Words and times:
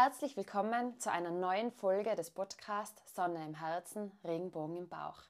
Herzlich 0.00 0.36
willkommen 0.36 0.96
zu 1.00 1.10
einer 1.10 1.32
neuen 1.32 1.72
Folge 1.72 2.14
des 2.14 2.30
Podcasts 2.30 3.16
Sonne 3.16 3.44
im 3.44 3.54
Herzen, 3.54 4.12
Regenbogen 4.22 4.76
im 4.76 4.88
Bauch. 4.88 5.22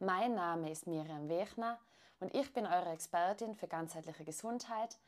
Mein 0.00 0.34
Name 0.34 0.68
ist 0.72 0.88
Miriam 0.88 1.28
Wechner 1.28 1.78
und 2.18 2.34
ich 2.34 2.52
bin 2.52 2.66
eure 2.66 2.90
Expertin 2.90 3.54
für 3.54 3.68
ganzheitliche 3.68 4.24
Gesundheit, 4.24 4.98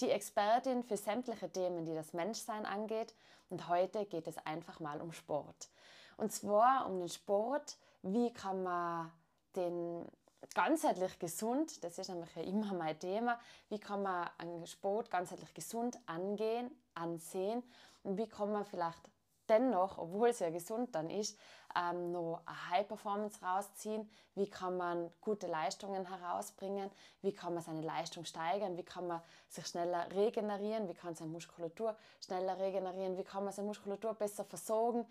die 0.00 0.10
Expertin 0.10 0.84
für 0.84 0.96
sämtliche 0.96 1.52
Themen, 1.52 1.84
die 1.84 1.94
das 1.94 2.14
Menschsein 2.14 2.64
angeht 2.64 3.14
und 3.50 3.68
heute 3.68 4.06
geht 4.06 4.26
es 4.26 4.38
einfach 4.46 4.80
mal 4.80 5.02
um 5.02 5.12
Sport. 5.12 5.68
Und 6.16 6.32
zwar 6.32 6.86
um 6.86 6.98
den 6.98 7.10
Sport, 7.10 7.76
wie 8.00 8.32
kann 8.32 8.62
man 8.62 9.12
den 9.54 10.06
ganzheitlich 10.54 11.18
gesund, 11.18 11.84
das 11.84 11.98
ist 11.98 12.08
nämlich 12.08 12.34
ja 12.34 12.42
immer 12.42 12.72
mein 12.72 12.98
Thema, 12.98 13.38
wie 13.68 13.78
kann 13.78 14.02
man 14.02 14.30
einen 14.38 14.66
Sport 14.66 15.10
ganzheitlich 15.10 15.52
gesund 15.52 15.98
angehen, 16.06 16.70
ansehen 16.94 17.62
wie 18.06 18.28
kann 18.28 18.52
man 18.52 18.64
vielleicht 18.64 19.00
dennoch, 19.48 19.98
obwohl 19.98 20.28
es 20.28 20.40
ja 20.40 20.50
gesund 20.50 20.94
dann 20.94 21.10
ist, 21.10 21.38
ähm, 21.76 22.12
noch 22.12 22.42
eine 22.46 22.70
High 22.70 22.88
Performance 22.88 23.44
rausziehen, 23.44 24.08
wie 24.34 24.48
kann 24.48 24.76
man 24.76 25.10
gute 25.20 25.46
Leistungen 25.46 26.06
herausbringen, 26.06 26.90
wie 27.22 27.32
kann 27.32 27.54
man 27.54 27.62
seine 27.62 27.82
Leistung 27.82 28.24
steigern, 28.24 28.76
wie 28.76 28.82
kann 28.82 29.06
man 29.06 29.20
sich 29.48 29.66
schneller 29.66 30.10
regenerieren, 30.12 30.88
wie 30.88 30.94
kann 30.94 31.14
seine 31.14 31.30
Muskulatur 31.30 31.96
schneller 32.20 32.58
regenerieren, 32.58 33.16
wie 33.16 33.24
kann 33.24 33.44
man 33.44 33.52
seine 33.52 33.68
Muskulatur 33.68 34.14
besser 34.14 34.44
versorgen 34.44 35.06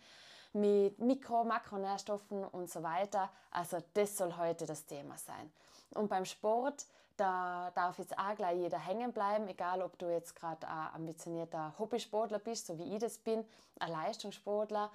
mit 0.54 1.00
Mikro-, 1.00 1.44
Makronährstoffen 1.44 2.46
und 2.46 2.70
so 2.70 2.82
weiter. 2.82 3.30
Also 3.52 3.78
das 3.94 4.18
soll 4.18 4.36
heute 4.38 4.66
das 4.66 4.86
Thema 4.86 5.18
sein. 5.18 5.52
Und 5.96 6.10
beim 6.10 6.26
Sport, 6.26 6.86
da 7.18 7.72
darf 7.76 7.98
jetzt 7.98 8.18
auch 8.18 8.36
gleich 8.36 8.58
jeder 8.58 8.78
hängen 8.78 9.12
bleiben, 9.14 9.48
egal 9.48 9.82
ob 9.82 9.98
du 9.98 10.12
jetzt 10.12 10.36
gerade 10.36 10.68
ein 10.68 10.96
ambitionierter 10.96 11.74
Hobbysportler 11.80 12.40
bist, 12.40 12.68
so 12.68 12.78
wie 12.78 12.96
ich 12.96 13.00
das 13.00 13.18
bin, 13.18 13.46
ein 13.80 13.92
Leistungssportler, 13.92 14.92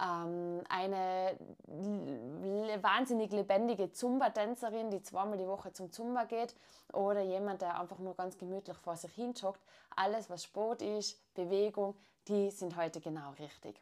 ähm, 0.00 0.62
eine 0.68 1.36
wahnsinnig 2.80 3.30
lebendige 3.32 3.92
Zumba-Tänzerin, 3.92 4.90
die 4.90 5.02
zweimal 5.02 5.38
die 5.38 5.46
Woche 5.46 5.72
zum 5.72 5.92
Zumba 5.92 6.24
geht 6.24 6.54
oder 6.92 7.20
jemand, 7.20 7.62
der 7.62 7.78
einfach 7.78 7.98
nur 7.98 8.16
ganz 8.16 8.36
gemütlich 8.38 8.76
vor 8.78 8.96
sich 8.96 9.12
hin 9.12 9.32
joggt. 9.34 9.60
Alles, 9.94 10.30
was 10.30 10.44
Sport 10.44 10.82
ist, 10.82 11.34
Bewegung, 11.34 11.94
die 12.28 12.50
sind 12.50 12.76
heute 12.76 13.00
genau 13.00 13.30
richtig. 13.38 13.80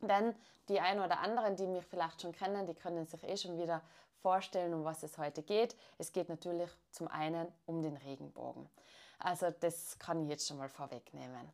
Denn 0.00 0.34
die 0.68 0.80
einen 0.80 1.00
oder 1.00 1.20
anderen, 1.20 1.56
die 1.56 1.66
mich 1.66 1.84
vielleicht 1.86 2.22
schon 2.22 2.32
kennen, 2.32 2.66
die 2.66 2.74
können 2.74 3.06
sich 3.06 3.22
eh 3.24 3.36
schon 3.36 3.58
wieder 3.58 3.82
vorstellen, 4.22 4.74
um 4.74 4.84
was 4.84 5.02
es 5.02 5.18
heute 5.18 5.42
geht. 5.42 5.76
Es 5.98 6.12
geht 6.12 6.28
natürlich 6.28 6.70
zum 6.90 7.08
einen 7.08 7.46
um 7.66 7.82
den 7.82 7.96
Regenbogen. 7.96 8.68
Also 9.18 9.50
das 9.60 9.98
kann 9.98 10.22
ich 10.22 10.28
jetzt 10.28 10.46
schon 10.46 10.58
mal 10.58 10.68
vorwegnehmen. 10.68 11.52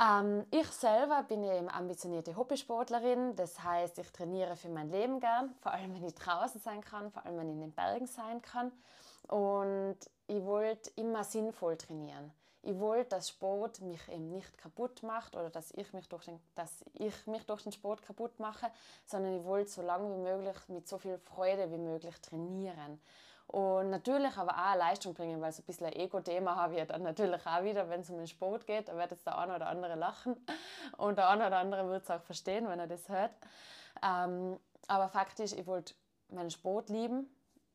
Ähm, 0.00 0.46
ich 0.50 0.66
selber 0.68 1.22
bin 1.24 1.42
ja 1.42 1.54
eben 1.56 1.68
ambitionierte 1.68 2.36
Hobbysportlerin, 2.36 3.36
das 3.36 3.62
heißt, 3.62 3.98
ich 3.98 4.10
trainiere 4.12 4.56
für 4.56 4.68
mein 4.68 4.90
Leben 4.90 5.20
gern, 5.20 5.54
vor 5.60 5.72
allem 5.72 5.94
wenn 5.94 6.04
ich 6.04 6.14
draußen 6.14 6.60
sein 6.60 6.80
kann, 6.80 7.10
vor 7.10 7.26
allem 7.26 7.38
wenn 7.38 7.48
ich 7.48 7.54
in 7.54 7.60
den 7.60 7.72
Bergen 7.72 8.06
sein 8.06 8.40
kann. 8.40 8.72
Und 9.28 9.98
ich 10.26 10.42
wollte 10.44 10.90
immer 10.96 11.24
sinnvoll 11.24 11.76
trainieren. 11.76 12.32
Ich 12.62 12.78
wollte, 12.78 13.10
dass 13.10 13.30
Sport 13.30 13.80
mich 13.80 14.06
eben 14.08 14.30
nicht 14.30 14.58
kaputt 14.58 15.02
macht 15.02 15.34
oder 15.34 15.48
dass 15.48 15.70
ich 15.72 15.92
mich 15.94 16.08
durch 16.08 16.24
den, 16.24 16.38
dass 16.54 16.84
ich 16.92 17.26
mich 17.26 17.46
durch 17.46 17.62
den 17.62 17.72
Sport 17.72 18.02
kaputt 18.02 18.38
mache, 18.38 18.70
sondern 19.06 19.34
ich 19.38 19.44
wollte 19.44 19.70
so 19.70 19.82
lange 19.82 20.10
wie 20.14 20.22
möglich 20.22 20.56
mit 20.68 20.86
so 20.86 20.98
viel 20.98 21.18
Freude 21.18 21.70
wie 21.70 21.78
möglich 21.78 22.20
trainieren. 22.20 23.00
Und 23.46 23.90
natürlich 23.90 24.36
aber 24.36 24.52
auch 24.52 24.76
Leistung 24.76 25.12
bringen, 25.12 25.40
weil 25.40 25.50
so 25.52 25.62
ein 25.62 25.64
bisschen 25.64 25.86
ein 25.86 25.94
Ego-Thema 25.94 26.54
habe 26.54 26.78
ich 26.78 26.86
dann 26.86 27.02
natürlich 27.02 27.44
auch 27.46 27.64
wieder, 27.64 27.88
wenn 27.88 28.02
es 28.02 28.10
um 28.10 28.18
den 28.18 28.28
Sport 28.28 28.64
geht. 28.66 28.88
Da 28.88 28.96
wird 28.96 29.10
jetzt 29.10 29.26
der 29.26 29.38
eine 29.38 29.56
oder 29.56 29.66
andere 29.66 29.96
lachen 29.96 30.36
und 30.98 31.18
der 31.18 31.28
eine 31.30 31.46
oder 31.46 31.56
andere 31.58 31.88
wird 31.88 32.04
es 32.04 32.10
auch 32.10 32.22
verstehen, 32.22 32.68
wenn 32.68 32.78
er 32.78 32.86
das 32.86 33.08
hört. 33.08 33.32
Ähm, 34.04 34.60
aber 34.86 35.08
faktisch, 35.08 35.52
ich 35.52 35.66
wollte 35.66 35.94
meinen 36.28 36.50
Sport 36.50 36.90
lieben, 36.90 37.28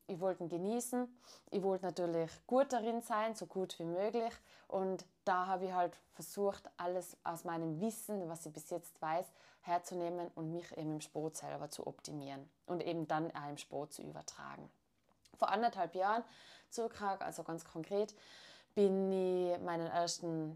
ich 0.06 0.20
wollte 0.20 0.44
ihn 0.44 0.48
genießen, 0.48 1.08
ich 1.50 1.62
wollte 1.62 1.86
natürlich 1.86 2.30
gut 2.46 2.72
darin 2.72 3.02
sein, 3.02 3.34
so 3.34 3.46
gut 3.46 3.78
wie 3.78 3.84
möglich. 3.84 4.32
Und 4.68 5.04
da 5.24 5.46
habe 5.46 5.66
ich 5.66 5.72
halt 5.72 5.98
versucht, 6.12 6.70
alles 6.76 7.16
aus 7.24 7.44
meinem 7.44 7.80
Wissen, 7.80 8.28
was 8.28 8.46
ich 8.46 8.52
bis 8.52 8.70
jetzt 8.70 9.00
weiß, 9.00 9.26
herzunehmen 9.62 10.30
und 10.34 10.52
mich 10.52 10.76
eben 10.76 10.92
im 10.92 11.00
Sport 11.00 11.36
selber 11.36 11.68
zu 11.70 11.86
optimieren 11.86 12.48
und 12.66 12.84
eben 12.84 13.08
dann 13.08 13.30
auch 13.34 13.48
im 13.48 13.58
Sport 13.58 13.92
zu 13.92 14.02
übertragen 14.02 14.70
vor 15.36 15.50
anderthalb 15.50 15.94
Jahren 15.94 16.24
circa, 16.72 17.16
also 17.16 17.42
ganz 17.42 17.64
konkret, 17.64 18.14
bin 18.76 19.10
ich 19.10 19.58
meinen 19.60 19.86
ersten, 19.86 20.54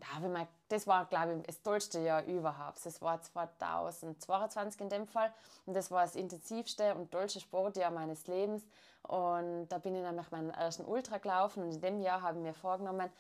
das 0.69 0.87
war 0.87 1.07
glaube 1.07 1.37
ich 1.37 1.43
das 1.47 1.63
tollste 1.63 2.01
Jahr 2.01 2.23
überhaupt. 2.25 2.85
Das 2.85 3.01
war 3.01 3.21
2022 3.21 4.83
in 4.83 4.89
dem 4.91 5.07
Fall 5.07 5.33
und 5.65 5.75
das 5.75 5.91
war 5.91 6.03
das 6.03 6.17
intensivste 6.17 6.95
und 6.95 7.11
tollste 7.11 7.41
Sportjahr 7.41 7.91
meines 7.91 8.27
Lebens. 8.27 8.63
Und 9.03 9.69
da 9.69 9.79
bin 9.79 9.97
ich 9.97 10.03
nämlich 10.03 10.31
meinen 10.31 10.51
ersten 10.51 10.85
Ultra 10.85 11.17
gelaufen 11.17 11.63
und 11.63 11.73
in 11.73 11.81
dem 11.81 12.01
Jahr 12.03 12.21
habe 12.21 12.37
ich 12.37 12.45
mir 12.45 12.53
vorgenommen, 12.53 13.11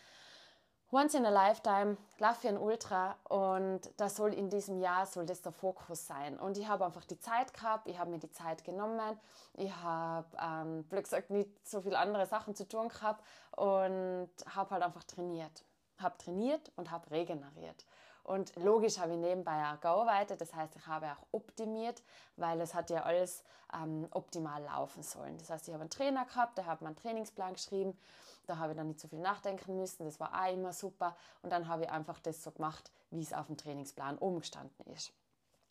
Once 0.93 1.15
in 1.15 1.25
a 1.25 1.31
Lifetime, 1.31 1.97
ein 2.19 2.59
Ultra 2.59 3.17
und 3.28 3.81
das 3.97 4.17
soll 4.17 4.34
in 4.34 4.51
diesem 4.51 4.81
Jahr 4.81 5.06
soll 5.06 5.25
das 5.25 5.41
der 5.41 5.53
Fokus 5.53 6.09
sein. 6.09 6.37
Und 6.37 6.59
ich 6.59 6.67
habe 6.67 6.84
einfach 6.84 7.05
die 7.05 7.21
Zeit 7.21 7.55
gehabt, 7.55 7.87
ich 7.87 7.97
habe 7.97 8.11
mir 8.11 8.19
die 8.19 8.33
Zeit 8.33 8.65
genommen, 8.65 9.17
ich 9.55 9.73
habe, 9.77 10.27
ähm, 10.37 10.83
blöd 10.84 11.05
gesagt, 11.05 11.31
nicht 11.31 11.49
so 11.65 11.81
viele 11.83 11.97
andere 11.97 12.27
Sachen 12.27 12.56
zu 12.56 12.67
tun 12.67 12.89
gehabt 12.89 13.25
und 13.53 14.31
habe 14.53 14.71
halt 14.71 14.83
einfach 14.83 15.05
trainiert. 15.05 15.65
Habe 15.99 16.19
trainiert 16.19 16.73
und 16.75 16.91
habe 16.91 17.09
regeneriert. 17.12 17.87
Und 18.31 18.55
logisch 18.55 19.01
habe 19.01 19.15
ich 19.15 19.19
nebenbei 19.19 19.65
auch 19.73 19.81
gearbeitet, 19.81 20.41
das 20.41 20.55
heißt, 20.55 20.77
ich 20.77 20.87
habe 20.87 21.07
auch 21.07 21.27
optimiert, 21.33 22.01
weil 22.37 22.61
es 22.61 22.75
hat 22.75 22.89
ja 22.89 23.03
alles 23.03 23.43
ähm, 23.75 24.07
optimal 24.13 24.63
laufen 24.63 25.03
sollen. 25.03 25.37
Das 25.37 25.51
heißt, 25.51 25.67
ich 25.67 25.75
habe 25.75 25.81
einen 25.81 25.91
Trainer 25.91 26.25
gehabt, 26.27 26.57
der 26.57 26.67
hat 26.67 26.81
mir 26.81 26.87
einen 26.87 26.97
Trainingsplan 26.97 27.55
geschrieben, 27.55 27.99
da 28.47 28.59
habe 28.59 28.71
ich 28.71 28.77
dann 28.77 28.87
nicht 28.87 29.01
so 29.01 29.09
viel 29.09 29.19
nachdenken 29.19 29.77
müssen, 29.77 30.05
das 30.05 30.21
war 30.21 30.33
auch 30.33 30.53
immer 30.53 30.73
super. 30.73 31.17
Und 31.43 31.51
dann 31.51 31.67
habe 31.67 31.83
ich 31.83 31.91
einfach 31.91 32.21
das 32.21 32.45
so 32.45 32.53
gemacht, 32.53 32.93
wie 33.11 33.21
es 33.21 33.33
auf 33.33 33.49
dem 33.49 33.57
Trainingsplan 33.57 34.17
umgestanden 34.17 34.87
ist. 34.95 35.13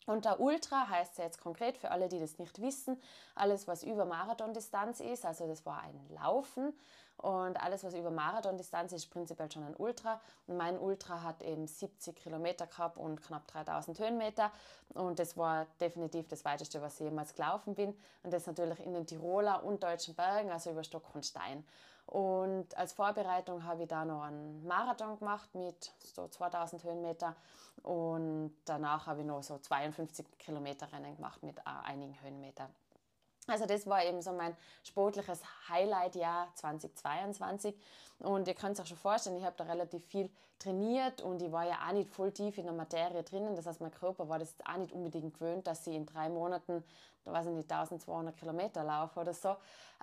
Und 0.06 0.26
der 0.26 0.38
Ultra 0.38 0.86
heißt 0.86 1.16
ja 1.16 1.24
jetzt 1.24 1.40
konkret 1.40 1.78
für 1.78 1.90
alle, 1.90 2.08
die 2.08 2.18
das 2.18 2.38
nicht 2.38 2.60
wissen, 2.60 3.00
alles, 3.34 3.68
was 3.68 3.82
über 3.82 4.04
Marathondistanz 4.04 5.00
ist, 5.00 5.24
also 5.24 5.46
das 5.46 5.64
war 5.64 5.80
ein 5.80 5.98
Laufen 6.10 6.74
und 7.20 7.60
alles, 7.62 7.84
was 7.84 7.94
über 7.94 8.10
Marathondistanz 8.10 8.92
ist, 8.92 9.10
prinzipiell 9.10 9.50
schon 9.52 9.64
ein 9.64 9.76
Ultra. 9.76 10.20
Und 10.46 10.56
mein 10.56 10.78
Ultra 10.78 11.22
hat 11.22 11.42
eben 11.42 11.66
70 11.66 12.16
Kilometer 12.16 12.66
gehabt 12.66 12.96
und 12.96 13.22
knapp 13.22 13.46
3000 13.48 13.98
Höhenmeter 13.98 14.50
und 14.94 15.18
das 15.18 15.36
war 15.36 15.66
definitiv 15.80 16.28
das 16.28 16.44
weiteste, 16.44 16.80
was 16.80 16.94
ich 16.94 17.06
jemals 17.06 17.34
gelaufen 17.34 17.74
bin 17.74 17.94
und 18.22 18.32
das 18.32 18.46
natürlich 18.46 18.80
in 18.80 18.94
den 18.94 19.06
Tiroler 19.06 19.62
und 19.64 19.82
deutschen 19.82 20.14
Bergen, 20.14 20.50
also 20.50 20.70
über 20.70 20.82
Stock 20.82 21.14
und 21.14 21.26
Stein. 21.26 21.64
Und 22.06 22.76
als 22.76 22.92
Vorbereitung 22.92 23.64
habe 23.64 23.82
ich 23.82 23.88
da 23.88 24.04
noch 24.04 24.22
einen 24.22 24.66
Marathon 24.66 25.18
gemacht 25.18 25.54
mit 25.54 25.92
so 26.14 26.26
2000 26.26 26.82
Höhenmeter 26.82 27.36
und 27.82 28.52
danach 28.64 29.06
habe 29.06 29.20
ich 29.20 29.26
noch 29.26 29.42
so 29.42 29.58
52 29.58 30.26
Kilometer 30.38 30.90
Rennen 30.92 31.14
gemacht 31.14 31.42
mit 31.42 31.56
einigen 31.66 32.20
Höhenmetern. 32.22 32.70
Also 33.46 33.66
das 33.66 33.86
war 33.86 34.04
eben 34.04 34.22
so 34.22 34.32
mein 34.32 34.56
sportliches 34.84 35.40
Highlight-Jahr 35.68 36.48
2022 36.54 37.74
und 38.20 38.46
ihr 38.46 38.54
könnt 38.54 38.74
es 38.74 38.80
auch 38.80 38.86
schon 38.86 38.96
vorstellen, 38.96 39.36
ich 39.36 39.44
habe 39.44 39.56
da 39.56 39.64
relativ 39.64 40.04
viel 40.06 40.30
trainiert 40.58 41.22
und 41.22 41.40
ich 41.42 41.50
war 41.50 41.66
ja 41.66 41.78
auch 41.88 41.92
nicht 41.92 42.10
voll 42.10 42.32
tief 42.32 42.58
in 42.58 42.64
der 42.64 42.74
Materie 42.74 43.22
drinnen, 43.22 43.56
das 43.56 43.66
heißt 43.66 43.80
mein 43.80 43.90
Körper 43.90 44.28
war 44.28 44.38
das 44.38 44.54
auch 44.64 44.76
nicht 44.76 44.92
unbedingt 44.92 45.34
gewöhnt, 45.34 45.66
dass 45.66 45.86
ich 45.86 45.94
in 45.94 46.06
drei 46.06 46.28
Monaten, 46.28 46.84
weiß 47.24 47.46
ich 47.46 47.52
nicht, 47.52 47.70
1200 47.70 48.36
Kilometer 48.36 48.84
laufe 48.84 49.20
oder 49.20 49.34
so 49.34 49.56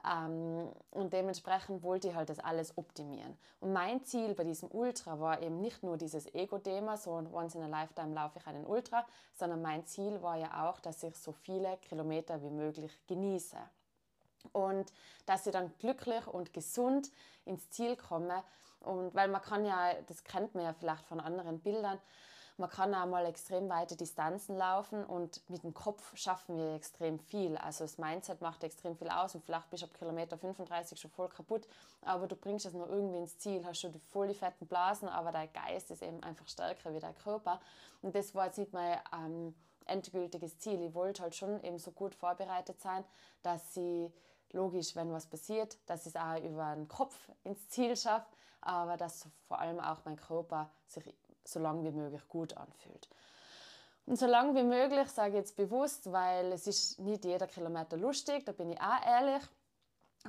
ähm, 0.05 0.69
und 0.91 1.11
dementsprechend 1.13 1.83
wollte 1.83 2.09
ich 2.09 2.15
halt 2.15 2.29
das 2.29 2.39
alles 2.39 2.77
optimieren. 2.77 3.37
Und 3.59 3.73
mein 3.73 4.03
Ziel 4.03 4.35
bei 4.35 4.43
diesem 4.43 4.69
Ultra 4.71 5.19
war 5.19 5.41
eben 5.41 5.59
nicht 5.59 5.83
nur 5.83 5.97
dieses 5.97 6.33
Ego-Thema, 6.33 6.97
so 6.97 7.11
once 7.11 7.55
in 7.55 7.61
a 7.61 7.67
lifetime 7.67 8.13
laufe 8.13 8.39
ich 8.39 8.47
einen 8.47 8.65
Ultra, 8.65 9.05
sondern 9.33 9.61
mein 9.61 9.85
Ziel 9.85 10.21
war 10.21 10.37
ja 10.37 10.67
auch, 10.67 10.79
dass 10.79 11.01
ich 11.03 11.15
so 11.17 11.31
viele 11.31 11.77
Kilometer 11.77 12.41
wie 12.41 12.49
möglich 12.49 12.91
genieße. 13.07 13.57
Und 14.53 14.93
dass 15.25 15.45
ich 15.45 15.51
dann 15.51 15.73
glücklich 15.79 16.25
und 16.27 16.53
gesund 16.53 17.11
ins 17.45 17.69
Ziel 17.69 17.97
komme. 17.97 18.43
Und 18.79 19.13
weil 19.13 19.27
man 19.27 19.41
kann 19.41 19.65
ja, 19.65 19.93
das 20.07 20.23
kennt 20.23 20.55
man 20.55 20.63
ja 20.63 20.73
vielleicht 20.73 21.05
von 21.05 21.19
anderen 21.19 21.59
Bildern, 21.59 21.99
man 22.57 22.69
kann 22.69 22.93
auch 22.95 23.05
mal 23.05 23.25
extrem 23.25 23.69
weite 23.69 23.95
Distanzen 23.95 24.57
laufen 24.57 25.05
und 25.05 25.47
mit 25.49 25.63
dem 25.63 25.73
Kopf 25.73 26.15
schaffen 26.17 26.57
wir 26.57 26.73
extrem 26.73 27.19
viel. 27.19 27.55
Also 27.57 27.83
das 27.83 27.97
Mindset 27.97 28.41
macht 28.41 28.63
extrem 28.63 28.97
viel 28.97 29.09
aus 29.09 29.35
und 29.35 29.43
vielleicht 29.43 29.69
bist 29.69 29.83
du 29.83 29.87
ab 29.87 29.93
Kilometer 29.93 30.37
35 30.37 30.99
schon 30.99 31.11
voll 31.11 31.29
kaputt, 31.29 31.67
aber 32.01 32.27
du 32.27 32.35
bringst 32.35 32.65
es 32.65 32.73
nur 32.73 32.89
irgendwie 32.89 33.19
ins 33.19 33.37
Ziel, 33.37 33.63
hast 33.65 33.81
schon 33.81 33.93
voll 34.11 34.27
die 34.27 34.33
fetten 34.33 34.65
Blasen, 34.65 35.07
aber 35.07 35.31
dein 35.31 35.51
Geist 35.53 35.91
ist 35.91 36.01
eben 36.01 36.21
einfach 36.23 36.47
stärker 36.47 36.93
wie 36.93 36.99
dein 36.99 37.15
Körper. 37.15 37.59
Und 38.01 38.15
das 38.15 38.33
war 38.33 38.45
jetzt 38.45 38.57
nicht 38.57 38.73
mein 38.73 38.97
ähm, 39.13 39.55
endgültiges 39.85 40.57
Ziel. 40.57 40.81
Ich 40.81 40.93
wollte 40.93 41.23
halt 41.23 41.35
schon 41.35 41.63
eben 41.63 41.77
so 41.77 41.91
gut 41.91 42.15
vorbereitet 42.15 42.81
sein, 42.81 43.03
dass 43.43 43.73
sie 43.75 44.11
logisch, 44.51 44.95
wenn 44.95 45.11
was 45.11 45.27
passiert, 45.27 45.77
dass 45.85 46.07
ich 46.07 46.15
es 46.15 46.21
auch 46.21 46.37
über 46.41 46.73
den 46.75 46.87
Kopf 46.87 47.15
ins 47.43 47.67
Ziel 47.69 47.95
schaffe, 47.95 48.27
aber 48.61 48.97
dass 48.97 49.27
vor 49.47 49.59
allem 49.59 49.79
auch 49.79 49.99
mein 50.05 50.15
Körper 50.15 50.69
sich 50.87 51.13
so 51.51 51.59
lange 51.59 51.83
wie 51.83 51.91
möglich 51.91 52.27
gut 52.27 52.55
anfühlt. 52.57 53.09
Und 54.05 54.17
so 54.17 54.25
lange 54.25 54.55
wie 54.55 54.63
möglich 54.63 55.09
sage 55.09 55.31
ich 55.31 55.35
jetzt 55.35 55.57
bewusst, 55.57 56.11
weil 56.11 56.53
es 56.53 56.65
ist 56.65 56.99
nicht 56.99 57.25
jeder 57.25 57.47
Kilometer 57.47 57.97
lustig, 57.97 58.45
da 58.45 58.53
bin 58.53 58.69
ich 58.69 58.79
auch 58.79 59.05
ehrlich. 59.05 59.43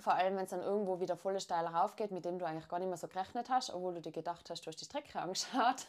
Vor 0.01 0.15
allem, 0.15 0.37
wenn 0.37 0.45
es 0.45 0.51
dann 0.51 0.63
irgendwo 0.63 1.01
wieder 1.01 1.17
voll 1.17 1.39
steil 1.41 1.67
raufgeht, 1.67 2.11
mit 2.11 2.25
dem 2.25 2.39
du 2.39 2.45
eigentlich 2.45 2.69
gar 2.69 2.79
nicht 2.79 2.89
mehr 2.89 2.97
so 2.97 3.09
gerechnet 3.09 3.49
hast, 3.49 3.73
obwohl 3.73 3.95
du 3.95 4.01
dir 4.01 4.13
gedacht 4.13 4.51
hast, 4.51 4.63
du 4.63 4.67
hast 4.69 4.81
die 4.81 4.85
Strecke 4.85 5.19
angeschaut. 5.21 5.87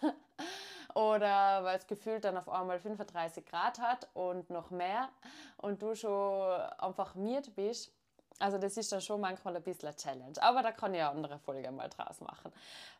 Oder 0.96 1.64
weil 1.64 1.78
es 1.78 1.88
gefühlt 1.88 2.24
dann 2.24 2.38
auf 2.38 2.50
einmal 2.50 2.80
35 2.80 3.46
Grad 3.46 3.80
hat 3.80 4.08
und 4.14 4.50
noch 4.50 4.72
mehr 4.72 5.10
und 5.58 5.82
du 5.82 5.96
schon 5.96 6.60
einfach 6.80 7.16
miert 7.16 7.56
bist. 7.56 7.92
Also 8.40 8.58
das 8.58 8.78
ist 8.78 8.92
dann 8.92 9.02
schon 9.02 9.20
manchmal 9.20 9.56
ein 9.58 9.62
bisschen 9.62 9.90
eine 9.90 9.98
Challenge. 9.98 10.42
Aber 10.42 10.64
da 10.64 10.72
kann 10.72 10.94
ich 10.94 11.02
eine 11.02 11.10
andere 11.10 11.40
Folge 11.40 11.70
mal 11.72 11.90
draus 11.90 12.22
machen. 12.22 12.54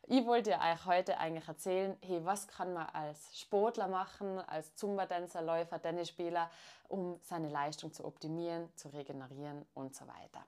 Ich 0.06 0.24
wollte 0.26 0.52
euch 0.52 0.84
heute 0.84 1.16
eigentlich 1.18 1.48
erzählen, 1.48 1.96
hey, 2.02 2.24
was 2.24 2.46
kann 2.46 2.74
man 2.74 2.86
als 2.88 3.38
Sportler 3.38 3.88
machen, 3.88 4.38
als 4.40 4.76
Zumba-Tänzer, 4.76 5.40
Läufer, 5.40 5.80
Tennisspieler, 5.80 6.50
um 6.88 7.18
seine 7.22 7.48
Leistung 7.48 7.92
zu 7.92 8.04
optimieren, 8.04 8.68
zu 8.76 8.88
regenerieren 8.88 9.64
und 9.74 9.94
so 9.94 10.06
weiter. 10.06 10.44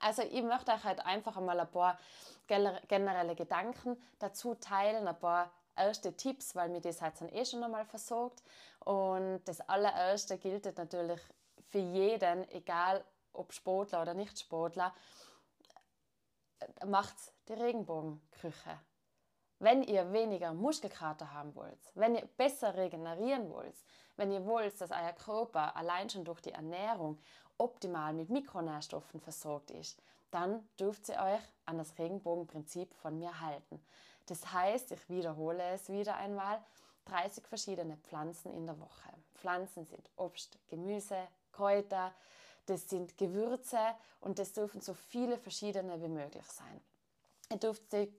Also 0.00 0.22
ich 0.22 0.42
möchte 0.42 0.72
euch 0.72 0.84
halt 0.84 1.04
einfach 1.06 1.36
einmal 1.36 1.58
ein 1.60 1.70
paar 1.70 1.98
generelle 2.46 3.34
Gedanken 3.34 3.96
dazu 4.18 4.54
teilen, 4.54 5.06
ein 5.06 5.18
paar 5.18 5.50
erste 5.76 6.16
Tipps, 6.16 6.56
weil 6.56 6.68
mir 6.68 6.80
das 6.80 7.00
halt 7.02 7.20
dann 7.20 7.28
eh 7.28 7.44
schon 7.44 7.62
einmal 7.62 7.84
versorgt. 7.84 8.42
Und 8.80 9.42
das 9.44 9.60
allererste 9.60 10.38
gilt 10.38 10.64
natürlich 10.76 11.20
für 11.68 11.78
jeden, 11.78 12.48
egal 12.50 13.04
ob 13.38 13.52
Sportler 13.52 14.02
oder 14.02 14.14
Nicht-Sportler, 14.14 14.94
macht 16.86 17.14
die 17.48 17.54
Regenbogenküche. 17.54 18.78
Wenn 19.60 19.82
ihr 19.82 20.12
weniger 20.12 20.52
Muskelkater 20.52 21.32
haben 21.32 21.54
wollt, 21.54 21.78
wenn 21.94 22.14
ihr 22.14 22.26
besser 22.36 22.76
regenerieren 22.76 23.50
wollt, 23.50 23.76
wenn 24.16 24.30
ihr 24.30 24.44
wollt, 24.46 24.80
dass 24.80 24.90
euer 24.90 25.12
Körper 25.12 25.76
allein 25.76 26.08
schon 26.10 26.24
durch 26.24 26.40
die 26.40 26.52
Ernährung 26.52 27.18
optimal 27.56 28.12
mit 28.12 28.30
Mikronährstoffen 28.30 29.20
versorgt 29.20 29.70
ist, 29.72 30.00
dann 30.30 30.68
dürft 30.78 31.08
ihr 31.08 31.16
euch 31.16 31.42
an 31.64 31.78
das 31.78 31.98
Regenbogenprinzip 31.98 32.94
von 32.94 33.18
mir 33.18 33.40
halten. 33.40 33.82
Das 34.26 34.52
heißt, 34.52 34.92
ich 34.92 35.08
wiederhole 35.08 35.62
es 35.70 35.88
wieder 35.88 36.16
einmal, 36.16 36.62
30 37.06 37.46
verschiedene 37.46 37.96
Pflanzen 37.96 38.52
in 38.52 38.66
der 38.66 38.78
Woche. 38.78 39.08
Pflanzen 39.34 39.86
sind 39.86 40.10
Obst, 40.16 40.58
Gemüse, 40.68 41.16
Kräuter, 41.52 42.12
das 42.68 42.88
sind 42.88 43.16
Gewürze 43.16 43.78
und 44.20 44.38
das 44.38 44.52
dürfen 44.52 44.80
so 44.80 44.94
viele 44.94 45.38
verschiedene 45.38 46.00
wie 46.02 46.08
möglich 46.08 46.46
sein. 46.46 46.80
Ihr 47.50 47.58
dürft 47.58 47.90
sie 47.90 48.12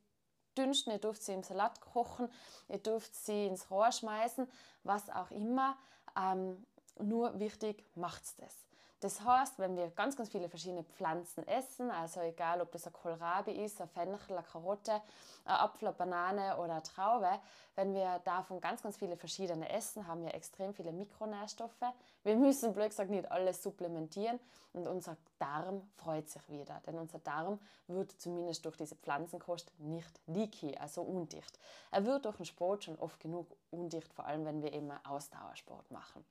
dünsten, 0.58 0.92
ihr 0.92 1.00
dürft 1.00 1.24
sie 1.24 1.34
im 1.34 1.44
Salat 1.44 1.80
kochen, 1.82 2.30
ihr 2.68 2.80
dürft 2.80 3.16
sie 3.16 3.46
ins 3.46 3.70
Rohr 3.70 3.92
schmeißen, 3.92 4.48
was 4.84 5.10
auch 5.10 5.32
immer. 5.32 5.78
Ähm, 6.18 6.66
nur 7.00 7.40
wichtig, 7.40 7.86
macht's 7.96 8.36
das. 8.36 8.69
Das 9.02 9.22
heißt, 9.24 9.60
wenn 9.60 9.78
wir 9.78 9.90
ganz, 9.92 10.18
ganz 10.18 10.30
viele 10.30 10.50
verschiedene 10.50 10.84
Pflanzen 10.84 11.48
essen, 11.48 11.90
also 11.90 12.20
egal 12.20 12.60
ob 12.60 12.72
das 12.74 12.86
ein 12.86 12.92
Kohlrabi 12.92 13.52
ist, 13.52 13.80
ein 13.80 13.88
Fenchel, 13.88 14.36
eine 14.36 14.46
Karotte, 14.46 15.02
ein 15.46 15.56
Apfel, 15.56 15.88
eine 15.88 15.96
Banane 15.98 16.58
oder 16.58 16.74
eine 16.74 16.84
Traube, 16.84 17.40
wenn 17.76 17.94
wir 17.94 18.20
davon 18.26 18.60
ganz, 18.60 18.84
ganz 18.84 18.98
viele 18.98 19.16
verschiedene 19.16 19.70
essen, 19.70 20.06
haben 20.06 20.24
wir 20.24 20.34
extrem 20.34 20.74
viele 20.74 20.92
Mikronährstoffe. 20.92 21.82
Wir 22.24 22.36
müssen 22.36 22.74
blöd 22.74 22.90
gesagt 22.90 23.10
nicht 23.10 23.32
alles 23.32 23.64
supplementieren 23.64 24.38
und 24.74 24.86
unser 24.86 25.16
Darm 25.38 25.90
freut 25.96 26.30
sich 26.30 26.50
wieder, 26.50 26.82
denn 26.86 26.98
unser 27.00 27.20
Darm 27.20 27.58
wird 27.88 28.12
zumindest 28.12 28.66
durch 28.66 28.76
diese 28.76 28.98
Pflanzenkost 28.98 29.72
nicht 29.78 30.20
leaky, 30.28 30.76
also 30.78 31.04
undicht. 31.04 31.58
Er 31.92 32.06
wird 32.06 32.26
durch 32.26 32.36
den 32.36 32.46
Sport 32.46 32.84
schon 32.84 33.00
oft 33.00 33.22
genug 33.22 33.56
undicht, 33.72 34.14
vor 34.14 34.26
allem 34.26 34.44
wenn 34.44 34.62
wir 34.62 34.74
eben 34.74 34.92
Ausdauersport 35.06 35.90
machen. 35.90 36.26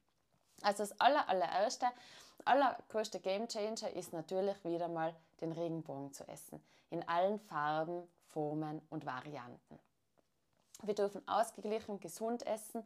Also 0.62 0.82
das 0.82 1.00
aller, 1.00 1.28
allererste, 1.28 1.87
allergrößte 2.44 3.20
Gamechanger 3.20 3.90
ist 3.94 4.12
natürlich 4.12 4.62
wieder 4.64 4.88
mal 4.88 5.14
den 5.40 5.52
Regenbogen 5.52 6.12
zu 6.12 6.26
essen. 6.28 6.62
In 6.90 7.06
allen 7.08 7.38
Farben, 7.38 8.08
Formen 8.28 8.82
und 8.90 9.06
Varianten. 9.06 9.78
Wir 10.82 10.94
dürfen 10.94 11.26
ausgeglichen, 11.26 12.00
gesund 12.00 12.46
essen. 12.46 12.84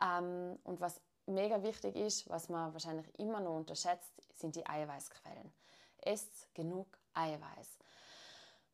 Ähm, 0.00 0.58
und 0.64 0.80
was 0.80 1.00
mega 1.26 1.62
wichtig 1.62 1.96
ist, 1.96 2.28
was 2.28 2.48
man 2.48 2.72
wahrscheinlich 2.72 3.06
immer 3.18 3.40
noch 3.40 3.56
unterschätzt, 3.56 4.12
sind 4.34 4.56
die 4.56 4.66
Eiweißquellen. 4.66 5.52
Esst 5.98 6.52
genug 6.54 6.86
Eiweiß. 7.14 7.78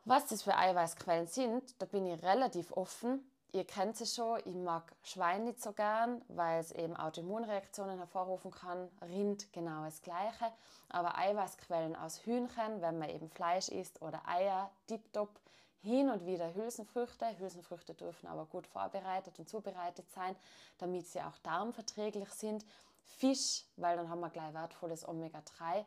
Was 0.05 0.27
das 0.27 0.43
für 0.43 0.57
Eiweißquellen 0.57 1.27
sind, 1.27 1.81
da 1.83 1.87
bin 1.87 2.07
ich 2.07 2.23
relativ 2.23 2.73
offen. 2.73 3.31
Ihr 3.53 3.65
kennt 3.65 3.99
es 3.99 4.15
schon, 4.15 4.41
ich 4.45 4.55
mag 4.55 4.95
Schwein 5.03 5.45
nicht 5.45 5.63
so 5.63 5.73
gern, 5.73 6.23
weil 6.29 6.61
es 6.61 6.71
eben 6.71 6.95
Autoimmunreaktionen 6.95 7.97
hervorrufen 7.97 8.51
kann. 8.51 8.91
Rind 9.01 9.51
genau 9.55 9.85
das 9.85 10.03
Gleiche. 10.03 10.53
Aber 10.91 11.17
Eiweißquellen 11.17 11.97
aus 11.97 12.27
Hühnchen, 12.27 12.83
wenn 12.83 12.99
man 12.99 13.09
eben 13.09 13.31
Fleisch 13.31 13.69
isst, 13.69 14.03
oder 14.03 14.21
Eier, 14.29 14.71
tiptop. 14.87 15.41
Hin 15.81 16.11
und 16.11 16.27
wieder 16.27 16.53
Hülsenfrüchte. 16.55 17.39
Hülsenfrüchte 17.39 17.95
dürfen 17.95 18.27
aber 18.27 18.45
gut 18.47 18.67
vorbereitet 18.67 19.39
und 19.39 19.49
zubereitet 19.49 20.11
sein, 20.11 20.37
damit 20.79 21.07
sie 21.07 21.23
auch 21.23 21.39
darmverträglich 21.43 22.31
sind. 22.31 22.67
Fisch, 23.17 23.65
weil 23.77 23.97
dann 23.97 24.11
haben 24.11 24.21
wir 24.21 24.29
gleich 24.29 24.53
wertvolles 24.53 25.09
Omega-3 25.09 25.87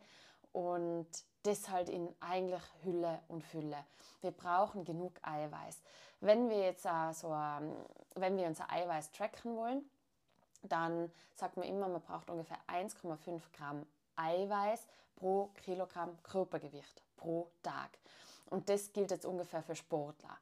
und 0.54 1.08
das 1.44 1.69
halt 1.69 1.90
in 1.90 2.13
eigentlich 2.19 2.63
Hülle 2.84 3.19
und 3.28 3.44
Fülle. 3.44 3.86
Wir 4.22 4.31
brauchen 4.31 4.86
genug 4.86 5.13
Eiweiß. 5.22 5.81
Wenn 6.22 6.50
wir 6.50 6.60
jetzt 6.60 6.86
äh, 6.86 7.14
so, 7.14 7.34
ähm, 7.34 7.76
wenn 8.16 8.38
wir 8.38 8.48
unser 8.48 8.72
Eiweiß 8.72 9.12
tracken 9.12 9.58
wollen, 9.58 9.84
dann 10.64 11.12
sagt 11.36 11.58
man 11.58 11.68
immer, 11.68 11.88
man 11.88 12.02
braucht 12.02 12.30
ungefähr 12.30 12.60
1,5 12.68 13.42
Gramm 13.54 13.86
Eiweiß 14.16 14.88
pro 15.16 15.48
Kilogramm 15.64 16.22
Körpergewicht 16.24 17.02
pro 17.18 17.52
Tag. 17.64 17.90
Und 18.52 18.70
das 18.70 18.94
gilt 18.94 19.12
jetzt 19.12 19.26
ungefähr 19.26 19.64
für 19.64 19.76
Sportler. 19.76 20.38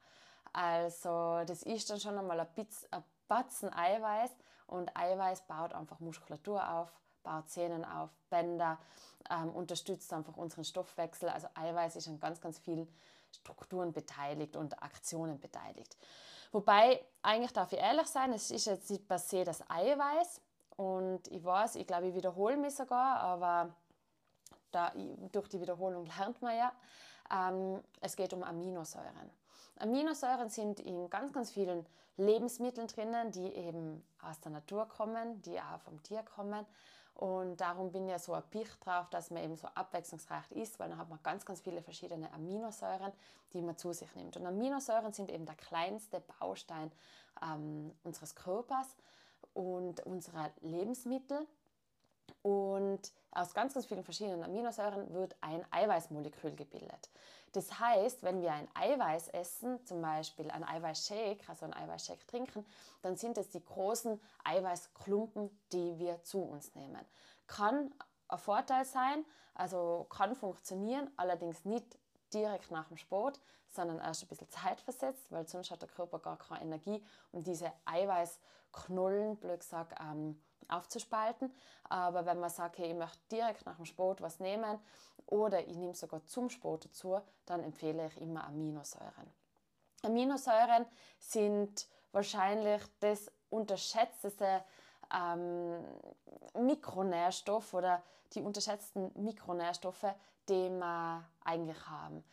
Also 0.52 1.44
das 1.46 1.64
ist 1.64 1.90
dann 1.90 2.00
schon 2.00 2.18
einmal 2.18 2.40
ein, 2.40 2.48
ein 2.92 3.04
Batzen 3.28 3.72
Eiweiß 3.72 4.32
und 4.68 4.96
Eiweiß 4.98 5.44
baut 5.44 5.74
einfach 5.74 6.00
Muskulatur 6.00 6.68
auf, 6.70 6.92
baut 7.24 7.50
Zähnen 7.50 7.86
auf, 7.86 8.10
Bänder, 8.30 8.80
ähm, 9.30 9.50
unterstützt 9.52 10.12
einfach 10.12 10.36
unseren 10.36 10.64
Stoffwechsel. 10.64 11.30
Also 11.30 11.48
Eiweiß 11.54 11.96
ist 11.96 12.08
an 12.08 12.20
ganz, 12.20 12.42
ganz 12.42 12.58
vielen 12.60 12.88
Strukturen 13.32 13.94
beteiligt 13.94 14.56
und 14.56 14.82
Aktionen 14.82 15.40
beteiligt. 15.40 15.98
Wobei, 16.52 17.06
eigentlich 17.22 17.54
darf 17.54 17.72
ich 17.74 17.80
ehrlich 17.80 18.08
sein, 18.08 18.34
es 18.34 18.50
ist 18.52 18.66
jetzt 18.66 18.90
nicht 18.90 19.08
per 19.08 19.20
se 19.20 19.44
das 19.44 19.68
Eiweiß. 19.70 20.42
Und 20.78 21.28
ich 21.28 21.44
weiß, 21.44 21.76
ich 21.76 21.86
glaube, 21.86 22.08
ich 22.08 22.16
wiederhole 22.16 22.58
mich 22.58 22.74
sogar, 22.76 23.20
aber 23.20 23.74
da, 24.72 24.94
durch 25.32 25.50
die 25.50 25.60
Wiederholung 25.60 26.06
lernt 26.06 26.42
man 26.42 26.56
ja. 26.56 26.72
Ähm, 27.32 27.84
es 28.02 28.16
geht 28.16 28.34
um 28.34 28.44
Aminosäuren. 28.44 29.30
Aminosäuren 29.78 30.50
sind 30.50 30.80
in 30.80 31.10
ganz, 31.10 31.34
ganz 31.34 31.52
vielen 31.52 31.86
Lebensmitteln 32.18 32.88
drinnen, 32.88 33.32
die 33.32 33.54
eben 33.54 34.06
aus 34.22 34.40
der 34.40 34.52
Natur 34.52 34.88
kommen, 34.88 35.42
die 35.42 35.60
auch 35.60 35.80
vom 35.82 36.02
Tier 36.04 36.24
kommen. 36.24 36.66
Und 37.20 37.58
darum 37.60 37.92
bin 37.92 38.06
ich 38.06 38.12
ja 38.12 38.18
so 38.18 38.32
erpicht 38.34 38.78
drauf, 38.86 39.10
dass 39.10 39.30
man 39.30 39.44
eben 39.44 39.58
so 39.58 39.68
abwechslungsreich 39.76 40.50
ist, 40.52 40.80
weil 40.80 40.88
dann 40.88 40.98
hat 40.98 41.10
man 41.10 41.20
ganz, 41.22 41.44
ganz 41.44 41.60
viele 41.60 41.82
verschiedene 41.82 42.32
Aminosäuren, 42.32 43.12
die 43.52 43.62
man 43.62 43.76
zu 43.76 43.92
sich 43.92 44.16
nimmt. 44.16 44.38
Und 44.38 44.46
Aminosäuren 44.46 45.12
sind 45.12 45.30
eben 45.30 45.46
der 45.46 45.56
kleinste 45.56 46.22
Baustein 46.40 46.94
ähm, 47.44 47.92
unseres 48.06 48.36
Körpers 48.36 48.96
und 49.54 50.00
unserer 50.06 50.50
Lebensmittel. 50.62 51.46
Und 52.42 53.12
aus 53.32 53.54
ganz, 53.54 53.74
ganz 53.74 53.86
vielen 53.86 54.04
verschiedenen 54.04 54.44
Aminosäuren 54.44 55.14
wird 55.14 55.36
ein 55.42 55.66
Eiweißmolekül 55.72 56.56
gebildet. 56.56 57.10
Das 57.54 57.80
heißt, 57.80 58.24
wenn 58.24 58.42
wir 58.42 58.54
ein 58.54 58.68
Eiweiß 58.76 59.30
essen, 59.30 59.84
zum 59.86 60.02
Beispiel 60.02 60.52
ein 60.52 60.64
Eiweißshake, 60.64 61.42
also 61.48 61.66
ein 61.66 61.74
Eiweißshake 61.74 62.26
trinken, 62.28 62.66
dann 63.02 63.16
sind 63.16 63.38
es 63.38 63.50
die 63.50 63.64
großen 63.64 64.22
Eiweißklumpen, 64.44 65.50
die 65.72 65.98
wir 65.98 66.22
zu 66.24 66.42
uns 66.42 66.76
nehmen. 66.76 67.04
Kann 67.48 67.94
ein 68.28 68.38
Vorteil 68.38 68.86
sein, 68.86 69.26
also 69.56 70.06
kann 70.10 70.36
funktionieren, 70.36 71.10
allerdings 71.18 71.66
nicht 71.66 71.98
direkt 72.34 72.70
nach 72.72 72.88
dem 72.88 72.98
Sport, 72.98 73.40
sondern 73.70 74.00
erst 74.00 74.24
ein 74.24 74.28
bisschen 74.28 74.50
Zeit 74.50 74.80
versetzt, 74.82 75.32
weil 75.32 75.48
sonst 75.48 75.72
hat 75.72 75.82
der 75.82 75.90
Körper 75.90 76.20
gar 76.20 76.38
keine 76.38 76.62
Energie, 76.62 77.04
um 77.32 77.44
diese 77.44 77.72
Eiweißknollen, 77.86 79.38
blöd 79.38 79.60
gesagt, 79.60 80.00
ähm, 80.00 80.40
aufzuspalten. 80.68 81.54
Aber 81.84 82.26
wenn 82.26 82.40
man 82.40 82.50
sagt, 82.50 82.78
hey, 82.78 82.92
ich 82.92 82.96
möchte 82.98 83.20
direkt 83.32 83.66
nach 83.66 83.78
dem 83.78 83.86
Sport 83.86 84.22
was 84.22 84.40
nehmen 84.40 84.80
oder 85.26 85.68
ich 85.68 85.78
nehme 85.78 85.94
sogar 85.94 86.26
zum 86.26 86.50
Sport 86.50 86.86
dazu, 86.86 87.20
dann 87.46 87.64
empfehle 87.64 88.08
ich 88.08 88.22
immer 88.22 88.46
Aminosäuren. 88.46 89.34
Aminosäuren 90.04 90.86
sind 91.20 91.88
wahrscheinlich 92.12 92.82
das 93.00 93.32
unterschätzteste 93.50 94.64
ähm, 95.14 95.84
Mikronährstoff 96.54 97.74
oder 97.74 98.04
die 98.34 98.42
unterschätzten 98.42 99.12
Mikronährstoffe, 99.16 100.06
die 100.48 100.70
wir 100.70 101.26
eigentlich 101.44 101.88
haben. 101.88 102.24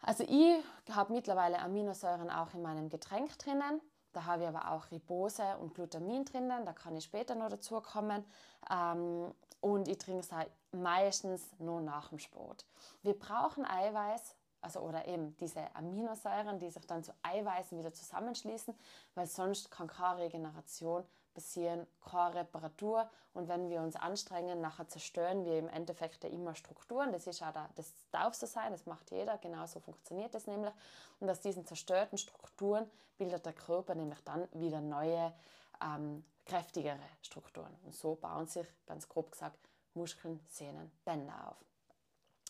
Also 0.00 0.24
ich 0.24 0.62
habe 0.94 1.12
mittlerweile 1.12 1.58
Aminosäuren 1.58 2.30
auch 2.30 2.52
in 2.54 2.62
meinem 2.62 2.88
Getränk 2.88 3.38
drinnen. 3.38 3.80
Da 4.16 4.24
habe 4.24 4.44
ich 4.44 4.48
aber 4.48 4.70
auch 4.70 4.90
Ribose 4.90 5.58
und 5.60 5.74
Glutamin 5.74 6.24
drinnen, 6.24 6.64
da 6.64 6.72
kann 6.72 6.96
ich 6.96 7.04
später 7.04 7.34
noch 7.34 7.50
dazu 7.50 7.82
kommen. 7.82 8.24
Ähm, 8.70 9.34
und 9.60 9.88
ich 9.88 9.98
trinke 9.98 10.20
es 10.20 10.32
halt 10.32 10.50
meistens 10.72 11.46
nur 11.58 11.82
nach 11.82 12.08
dem 12.08 12.18
Sport. 12.18 12.64
Wir 13.02 13.12
brauchen 13.12 13.66
Eiweiß, 13.66 14.34
also 14.62 14.80
oder 14.80 15.06
eben 15.06 15.36
diese 15.36 15.60
Aminosäuren, 15.76 16.58
die 16.58 16.70
sich 16.70 16.86
dann 16.86 17.04
zu 17.04 17.12
Eiweißen 17.22 17.78
wieder 17.78 17.92
zusammenschließen, 17.92 18.74
weil 19.14 19.26
sonst 19.26 19.70
kann 19.70 19.86
keine 19.86 20.20
Regeneration 20.20 21.04
passieren, 21.36 21.86
keine 22.10 22.34
Reparatur 22.34 23.10
und 23.34 23.46
wenn 23.46 23.68
wir 23.68 23.82
uns 23.82 23.94
anstrengen, 23.94 24.62
nachher 24.62 24.88
zerstören 24.88 25.44
wir 25.44 25.58
im 25.58 25.68
Endeffekt 25.68 26.24
immer 26.24 26.54
Strukturen. 26.54 27.12
Das 27.12 27.26
ist 27.26 27.42
auch 27.42 27.52
da, 27.52 27.68
das 27.76 27.92
darf 28.10 28.34
so 28.34 28.46
sein, 28.46 28.72
das 28.72 28.86
macht 28.86 29.10
jeder, 29.10 29.36
genauso 29.36 29.78
funktioniert 29.80 30.34
das 30.34 30.46
nämlich. 30.46 30.72
Und 31.20 31.28
aus 31.28 31.40
diesen 31.40 31.66
zerstörten 31.66 32.16
Strukturen 32.16 32.90
bildet 33.18 33.44
der 33.44 33.52
Körper 33.52 33.94
nämlich 33.94 34.18
dann 34.24 34.48
wieder 34.52 34.80
neue, 34.80 35.34
ähm, 35.82 36.24
kräftigere 36.46 36.98
Strukturen. 37.20 37.76
Und 37.84 37.94
so 37.94 38.14
bauen 38.14 38.46
sich, 38.46 38.66
ganz 38.86 39.06
grob 39.06 39.30
gesagt, 39.32 39.58
Muskeln, 39.92 40.40
Sehnen, 40.48 40.90
Bänder 41.04 41.50
auf. 41.50 41.56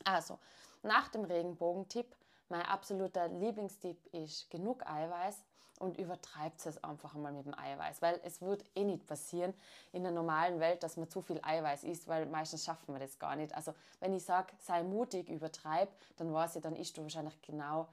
Also, 0.04 0.38
nach 0.84 1.08
dem 1.08 1.24
Regenbogentipp, 1.24 2.14
mein 2.48 2.62
absoluter 2.62 3.26
Lieblingstipp 3.26 4.06
ist 4.14 4.48
genug 4.50 4.86
Eiweiß 4.86 5.42
und 5.78 5.98
übertreibt 5.98 6.64
es 6.66 6.82
einfach 6.82 7.14
einmal 7.14 7.32
mit 7.32 7.46
dem 7.46 7.58
Eiweiß, 7.58 8.02
weil 8.02 8.20
es 8.24 8.40
wird 8.40 8.64
eh 8.74 8.84
nicht 8.84 9.06
passieren 9.06 9.54
in 9.92 10.02
der 10.02 10.12
normalen 10.12 10.60
Welt, 10.60 10.82
dass 10.82 10.96
man 10.96 11.08
zu 11.08 11.22
viel 11.22 11.40
Eiweiß 11.42 11.84
isst, 11.84 12.08
weil 12.08 12.26
meistens 12.26 12.64
schaffen 12.64 12.94
wir 12.94 13.00
das 13.00 13.18
gar 13.18 13.36
nicht. 13.36 13.54
Also 13.54 13.74
wenn 14.00 14.12
ich 14.12 14.24
sage, 14.24 14.52
sei 14.58 14.82
mutig, 14.82 15.28
übertreib, 15.28 15.88
dann 16.16 16.32
weiß 16.32 16.56
ich, 16.56 16.62
dann 16.62 16.76
isst 16.76 16.96
du 16.96 17.02
wahrscheinlich 17.02 17.40
genau 17.42 17.88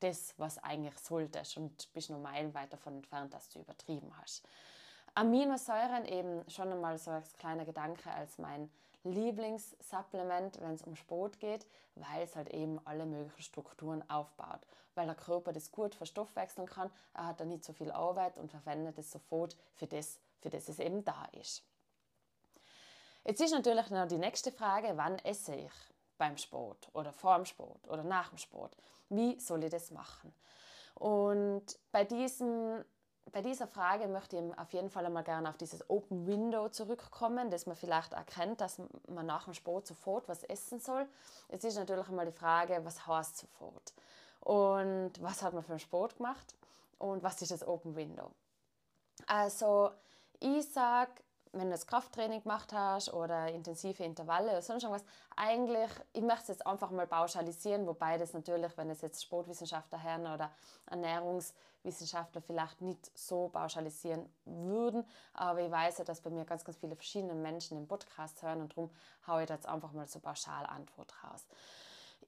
das, 0.00 0.34
was 0.36 0.62
eigentlich 0.62 0.98
solltest 0.98 1.56
und 1.56 1.92
bist 1.92 2.10
nur 2.10 2.18
meilenweit 2.18 2.72
davon 2.72 2.96
entfernt, 2.96 3.32
dass 3.32 3.48
du 3.48 3.60
übertrieben 3.60 4.12
hast. 4.20 4.46
Aminosäuren 5.14 6.04
eben 6.04 6.48
schon 6.50 6.70
einmal 6.70 6.98
so 6.98 7.10
als 7.10 7.36
kleiner 7.38 7.64
Gedanke 7.64 8.10
als 8.10 8.38
mein 8.38 8.70
Lieblingssupplement, 9.12 10.60
wenn 10.60 10.74
es 10.74 10.82
um 10.82 10.96
Sport 10.96 11.40
geht, 11.40 11.66
weil 11.94 12.22
es 12.22 12.36
halt 12.36 12.50
eben 12.50 12.80
alle 12.84 13.06
möglichen 13.06 13.42
Strukturen 13.42 14.08
aufbaut. 14.08 14.60
Weil 14.94 15.06
der 15.06 15.14
Körper 15.14 15.52
das 15.52 15.72
gut 15.72 15.94
verstoffwechseln 15.94 16.66
kann, 16.66 16.90
er 17.14 17.26
hat 17.28 17.40
da 17.40 17.44
nicht 17.44 17.64
so 17.64 17.72
viel 17.72 17.90
Arbeit 17.90 18.38
und 18.38 18.50
verwendet 18.50 18.98
es 18.98 19.10
sofort 19.10 19.56
für 19.74 19.86
das, 19.86 20.18
für 20.40 20.50
das 20.50 20.68
es 20.68 20.78
eben 20.78 21.04
da 21.04 21.26
ist. 21.32 21.62
Jetzt 23.24 23.40
ist 23.40 23.52
natürlich 23.52 23.90
noch 23.90 24.06
die 24.06 24.18
nächste 24.18 24.52
Frage, 24.52 24.92
wann 24.96 25.18
esse 25.18 25.54
ich 25.54 25.72
beim 26.16 26.36
Sport 26.36 26.88
oder 26.92 27.12
vor 27.12 27.36
dem 27.36 27.44
Sport 27.44 27.88
oder 27.88 28.04
nach 28.04 28.28
dem 28.28 28.38
Sport? 28.38 28.76
Wie 29.08 29.38
soll 29.40 29.64
ich 29.64 29.70
das 29.70 29.90
machen? 29.90 30.32
Und 30.94 31.78
bei 31.92 32.04
diesem 32.04 32.84
bei 33.32 33.42
dieser 33.42 33.66
Frage 33.66 34.08
möchte 34.08 34.36
ich 34.36 34.58
auf 34.58 34.72
jeden 34.72 34.88
Fall 34.88 35.04
einmal 35.04 35.24
gerne 35.24 35.48
auf 35.48 35.56
dieses 35.56 35.88
Open 35.90 36.26
Window 36.26 36.68
zurückkommen, 36.68 37.50
dass 37.50 37.66
man 37.66 37.76
vielleicht 37.76 38.12
erkennt, 38.12 38.60
dass 38.60 38.80
man 39.08 39.26
nach 39.26 39.44
dem 39.44 39.54
Sport 39.54 39.86
sofort 39.86 40.28
was 40.28 40.44
essen 40.44 40.80
soll. 40.80 41.06
Es 41.48 41.64
ist 41.64 41.76
natürlich 41.76 42.08
einmal 42.08 42.26
die 42.26 42.32
Frage, 42.32 42.80
was 42.84 43.06
heißt 43.06 43.38
sofort? 43.38 43.94
Und 44.40 45.12
was 45.20 45.42
hat 45.42 45.54
man 45.54 45.62
für 45.64 45.72
einen 45.72 45.80
Sport 45.80 46.16
gemacht? 46.16 46.54
Und 46.98 47.22
was 47.22 47.42
ist 47.42 47.50
das 47.50 47.66
Open 47.66 47.96
Window? 47.96 48.30
Also, 49.26 49.90
ich 50.38 50.70
sage, 50.72 51.10
wenn 51.58 51.68
du 51.68 51.72
das 51.72 51.86
Krafttraining 51.86 52.42
gemacht 52.42 52.72
hast 52.72 53.12
oder 53.12 53.48
intensive 53.48 54.04
Intervalle 54.04 54.50
oder 54.50 54.62
sonst 54.62 54.82
irgendwas, 54.82 55.04
eigentlich, 55.36 55.90
ich 56.12 56.22
möchte 56.22 56.42
es 56.42 56.48
jetzt 56.48 56.66
einfach 56.66 56.90
mal 56.90 57.06
pauschalisieren, 57.06 57.86
wobei 57.86 58.18
das 58.18 58.32
natürlich, 58.32 58.76
wenn 58.76 58.90
es 58.90 59.00
jetzt 59.00 59.22
Sportwissenschaftler 59.22 60.02
hören 60.02 60.26
oder 60.26 60.50
Ernährungswissenschaftler 60.86 62.42
vielleicht 62.42 62.80
nicht 62.80 63.10
so 63.18 63.48
pauschalisieren 63.48 64.28
würden, 64.44 65.04
aber 65.34 65.60
ich 65.60 65.70
weiß 65.70 65.98
ja, 65.98 66.04
dass 66.04 66.20
bei 66.20 66.30
mir 66.30 66.44
ganz, 66.44 66.64
ganz 66.64 66.78
viele 66.78 66.96
verschiedene 66.96 67.34
Menschen 67.34 67.76
den 67.76 67.88
Podcast 67.88 68.42
hören 68.42 68.60
und 68.60 68.72
darum 68.72 68.90
haue 69.26 69.44
ich 69.44 69.48
jetzt 69.50 69.66
einfach 69.66 69.92
mal 69.92 70.08
so 70.08 70.18
pauschal 70.20 70.66
Antwort 70.66 71.12
raus. 71.24 71.46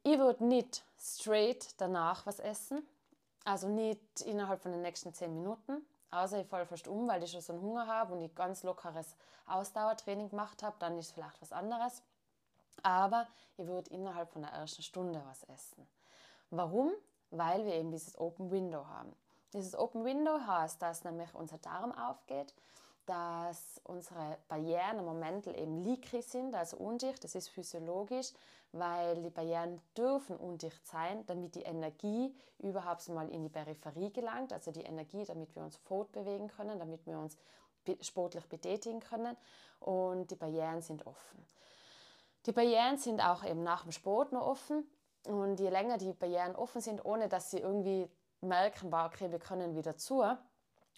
Ich 0.02 0.18
würde 0.18 0.44
nicht 0.44 0.85
straight 0.99 1.75
danach 1.78 2.25
was 2.26 2.38
essen, 2.38 2.87
also 3.44 3.68
nicht 3.68 4.20
innerhalb 4.23 4.62
von 4.62 4.73
den 4.73 4.82
nächsten 4.82 5.12
10 5.12 5.35
Minuten, 5.35 5.85
Außer 6.11 6.41
ich 6.41 6.47
falle 6.47 6.67
fast 6.67 6.88
um, 6.88 7.07
weil 7.09 7.23
ich 7.23 7.31
schon 7.31 7.41
so 7.41 7.53
einen 7.53 7.62
Hunger 7.62 7.87
habe 7.87 8.15
und 8.15 8.23
ich 8.23 8.35
ganz 8.35 8.62
lockeres 8.62 9.15
Ausdauertraining 9.47 10.31
gemacht 10.31 10.62
habe, 10.62 10.77
dann 10.79 10.99
ist 10.99 11.12
vielleicht 11.12 11.41
was 11.43 11.53
anderes. 11.53 12.03
Aber 12.83 13.27
ich 13.57 13.67
würde 13.67 13.91
innerhalb 13.91 14.31
von 14.31 14.43
der 14.43 14.53
ersten 14.53 14.83
Stunde 14.83 15.23
was 15.27 15.43
essen. 15.45 15.87
Warum? 16.50 16.93
Weil 17.31 17.65
wir 17.67 17.75
eben 17.75 17.91
dieses 17.91 18.19
Open 18.19 18.50
Window 18.50 18.87
haben. 18.87 19.15
Dieses 19.53 19.75
Open 19.77 20.05
Window 20.05 20.38
heißt, 20.47 20.81
dass 20.81 21.05
nämlich 21.05 21.35
unser 21.35 21.59
Darm 21.59 21.93
aufgeht, 21.93 22.55
dass 23.07 23.81
unsere 23.85 24.38
Barrieren 24.49 24.99
im 24.99 25.05
Moment 25.07 25.47
eben 25.47 25.83
leaky 25.83 26.21
sind, 26.21 26.55
also 26.55 26.77
undicht. 26.77 27.25
Das 27.25 27.35
ist 27.35 27.49
physiologisch, 27.49 28.33
weil 28.72 29.22
die 29.22 29.30
Barrieren 29.30 29.80
dürfen 29.96 30.37
undicht 30.37 30.87
sein, 30.87 31.25
damit 31.26 31.54
die 31.54 31.62
Energie 31.62 32.34
überhaupt 32.58 33.08
mal 33.08 33.28
in 33.30 33.42
die 33.42 33.48
Peripherie 33.48 34.12
gelangt, 34.12 34.52
also 34.52 34.70
die 34.70 34.82
Energie, 34.82 35.25
damit 35.25 35.54
wir 35.54 35.62
uns 35.62 35.76
fortbewegen 35.76 36.48
können, 36.48 36.78
damit 36.78 37.06
wir 37.06 37.18
uns 37.18 37.37
sportlich 38.02 38.46
betätigen 38.46 39.00
können. 39.00 39.37
Und 39.80 40.30
die 40.30 40.37
Barrieren 40.37 40.82
sind 40.82 41.06
offen. 41.06 41.44
Die 42.46 42.52
Barrieren 42.52 42.96
sind 42.96 43.20
auch 43.20 43.44
eben 43.44 43.62
nach 43.62 43.82
dem 43.82 43.92
Sport 43.92 44.32
noch 44.32 44.46
offen. 44.46 44.87
Und 45.26 45.60
je 45.60 45.70
länger 45.70 45.98
die 45.98 46.12
Barrieren 46.12 46.56
offen 46.56 46.80
sind, 46.80 47.04
ohne 47.04 47.28
dass 47.28 47.50
sie 47.50 47.58
irgendwie 47.58 48.08
merken, 48.40 48.92
okay, 48.92 49.30
wir 49.30 49.38
können 49.38 49.75
wieder 49.75 49.96
zu, 49.96 50.25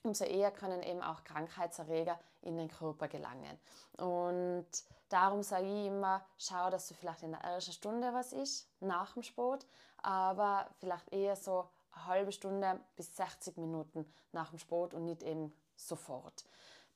umso 0.03 0.25
eher 0.25 0.51
können 0.51 0.83
eben 0.83 1.03
auch 1.03 1.25
Krankheitserreger 1.25 2.19
in 2.43 2.57
den 2.57 2.69
Körper 2.69 3.09
gelangen. 3.09 3.59
Und 3.97 4.67
darum 5.09 5.43
sage 5.43 5.67
ich 5.67 5.87
immer, 5.87 6.23
schau, 6.39 6.71
dass 6.71 6.89
du 6.89 6.95
vielleicht 6.95 7.23
in 7.23 7.33
der 7.33 7.41
ersten 7.41 7.73
Stunde 7.73 8.13
was 8.13 8.33
isst, 8.33 8.69
nach 8.81 9.13
dem 9.13 9.23
Sport, 9.23 9.67
aber 10.03 10.67
vielleicht 10.79 11.13
eher 11.13 11.37
so 11.37 11.69
eine 11.93 12.07
halbe 12.07 12.33
Stunde 12.33 12.81
bis 12.97 13.17
60 13.17 13.57
Minuten 13.57 14.11
nach 14.33 14.51
dem 14.51 14.59
Sport 14.59 14.95
und 14.95 15.05
nicht 15.05 15.23
eben 15.23 15.53
sofort. 15.77 16.45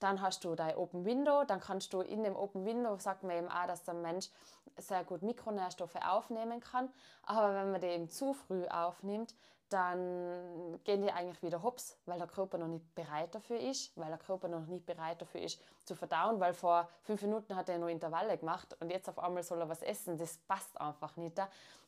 Dann 0.00 0.20
hast 0.20 0.44
du 0.44 0.54
dein 0.54 0.76
Open 0.76 1.04
Window, 1.04 1.44
dann 1.44 1.60
kannst 1.60 1.92
du 1.92 2.00
in 2.00 2.24
dem 2.24 2.36
Open 2.36 2.64
Window, 2.64 2.96
sagt 2.98 3.22
man 3.22 3.36
eben 3.36 3.48
auch, 3.48 3.66
dass 3.66 3.84
der 3.84 3.94
Mensch 3.94 4.28
sehr 4.76 5.04
gut 5.04 5.22
Mikronährstoffe 5.22 5.96
aufnehmen 5.96 6.60
kann. 6.60 6.92
Aber 7.22 7.54
wenn 7.54 7.70
man 7.70 7.80
die 7.80 7.86
eben 7.86 8.10
zu 8.10 8.34
früh 8.34 8.66
aufnimmt, 8.66 9.34
dann 9.74 10.78
gehen 10.84 11.02
die 11.02 11.10
eigentlich 11.10 11.42
wieder 11.42 11.62
hops, 11.62 11.96
weil 12.06 12.18
der 12.18 12.28
Körper 12.28 12.58
noch 12.58 12.68
nicht 12.68 12.94
bereit 12.94 13.34
dafür 13.34 13.58
ist, 13.58 13.90
weil 13.96 14.08
der 14.08 14.18
Körper 14.18 14.46
noch 14.46 14.66
nicht 14.66 14.86
bereit 14.86 15.20
dafür 15.20 15.42
ist 15.42 15.60
zu 15.84 15.96
verdauen, 15.96 16.38
weil 16.38 16.54
vor 16.54 16.88
fünf 17.02 17.22
Minuten 17.22 17.56
hat 17.56 17.68
er 17.68 17.78
nur 17.78 17.88
Intervalle 17.88 18.38
gemacht 18.38 18.76
und 18.80 18.90
jetzt 18.90 19.08
auf 19.08 19.18
einmal 19.18 19.42
soll 19.42 19.60
er 19.60 19.68
was 19.68 19.82
essen. 19.82 20.16
Das 20.16 20.38
passt 20.38 20.80
einfach 20.80 21.16
nicht. 21.16 21.40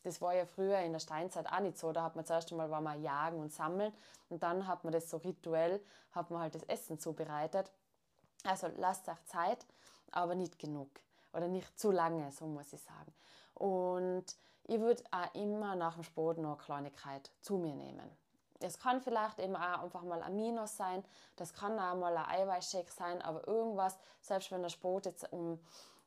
Das 0.03 0.21
war 0.21 0.35
ja 0.35 0.47
früher 0.47 0.81
in 0.81 0.93
der 0.93 0.99
Steinzeit 0.99 1.47
auch 1.47 1.61
nicht 1.61 1.79
so. 1.79 1.93
Da 1.93 2.03
hat 2.03 2.17
man 2.17 2.27
zuerst 2.27 2.51
einmal 2.51 2.71
war 2.71 2.81
man 2.81 3.01
jagen 3.01 3.39
und 3.39 3.53
sammeln 3.53 3.93
und 4.31 4.43
dann 4.43 4.67
hat 4.67 4.83
man 4.83 4.93
das 4.93 5.09
so 5.09 5.19
rituell, 5.19 5.81
hat 6.11 6.31
man 6.33 6.41
halt 6.41 6.57
das 6.57 6.65
Essen 6.65 6.99
zubereitet. 6.99 7.71
Also 8.43 8.69
lasst 8.79 9.09
euch 9.09 9.25
Zeit, 9.27 9.65
aber 10.11 10.35
nicht 10.35 10.59
genug 10.59 10.91
oder 11.33 11.47
nicht 11.47 11.79
zu 11.79 11.93
lange, 11.93 12.33
so 12.33 12.47
muss 12.47 12.73
ich 12.73 12.83
sagen. 12.83 13.15
Und 13.55 14.25
ich 14.69 14.81
würde 14.81 15.03
auch 15.11 15.35
immer 15.35 15.77
nach 15.77 15.95
dem 15.95 16.03
Sport 16.03 16.39
noch 16.39 16.51
eine 16.51 16.57
Kleinigkeit 16.91 17.31
zu 17.41 17.57
mir 17.57 17.75
nehmen. 17.75 18.11
Es 18.61 18.79
kann 18.79 19.01
vielleicht 19.01 19.39
eben 19.39 19.55
auch 19.55 19.83
einfach 19.83 20.03
mal 20.03 20.23
Aminos 20.23 20.77
sein, 20.77 21.05
das 21.37 21.53
kann 21.53 21.79
auch 21.79 21.95
mal 21.95 22.17
ein 22.17 22.41
Eiweißshake 22.41 22.91
sein, 22.91 23.21
aber 23.23 23.47
irgendwas, 23.47 23.99
selbst 24.23 24.51
wenn 24.51 24.63
der 24.63 24.71
Sport 24.71 25.07
jetzt 25.07 25.31
um 25.33 25.61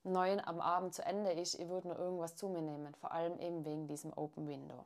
neun 0.04 0.40
am 0.40 0.60
Abend 0.60 0.96
zu 0.96 1.06
Ende 1.06 1.32
ist, 1.32 1.56
ich 1.56 1.70
würde 1.70 1.90
noch 1.90 2.00
irgendwas 2.00 2.36
zu 2.36 2.48
mir 2.50 2.62
nehmen, 2.62 2.96
vor 2.96 3.12
allem 3.12 3.40
eben 3.40 3.64
wegen 3.66 3.88
diesem 3.88 4.12
Open 4.14 4.48
Window. 4.48 4.84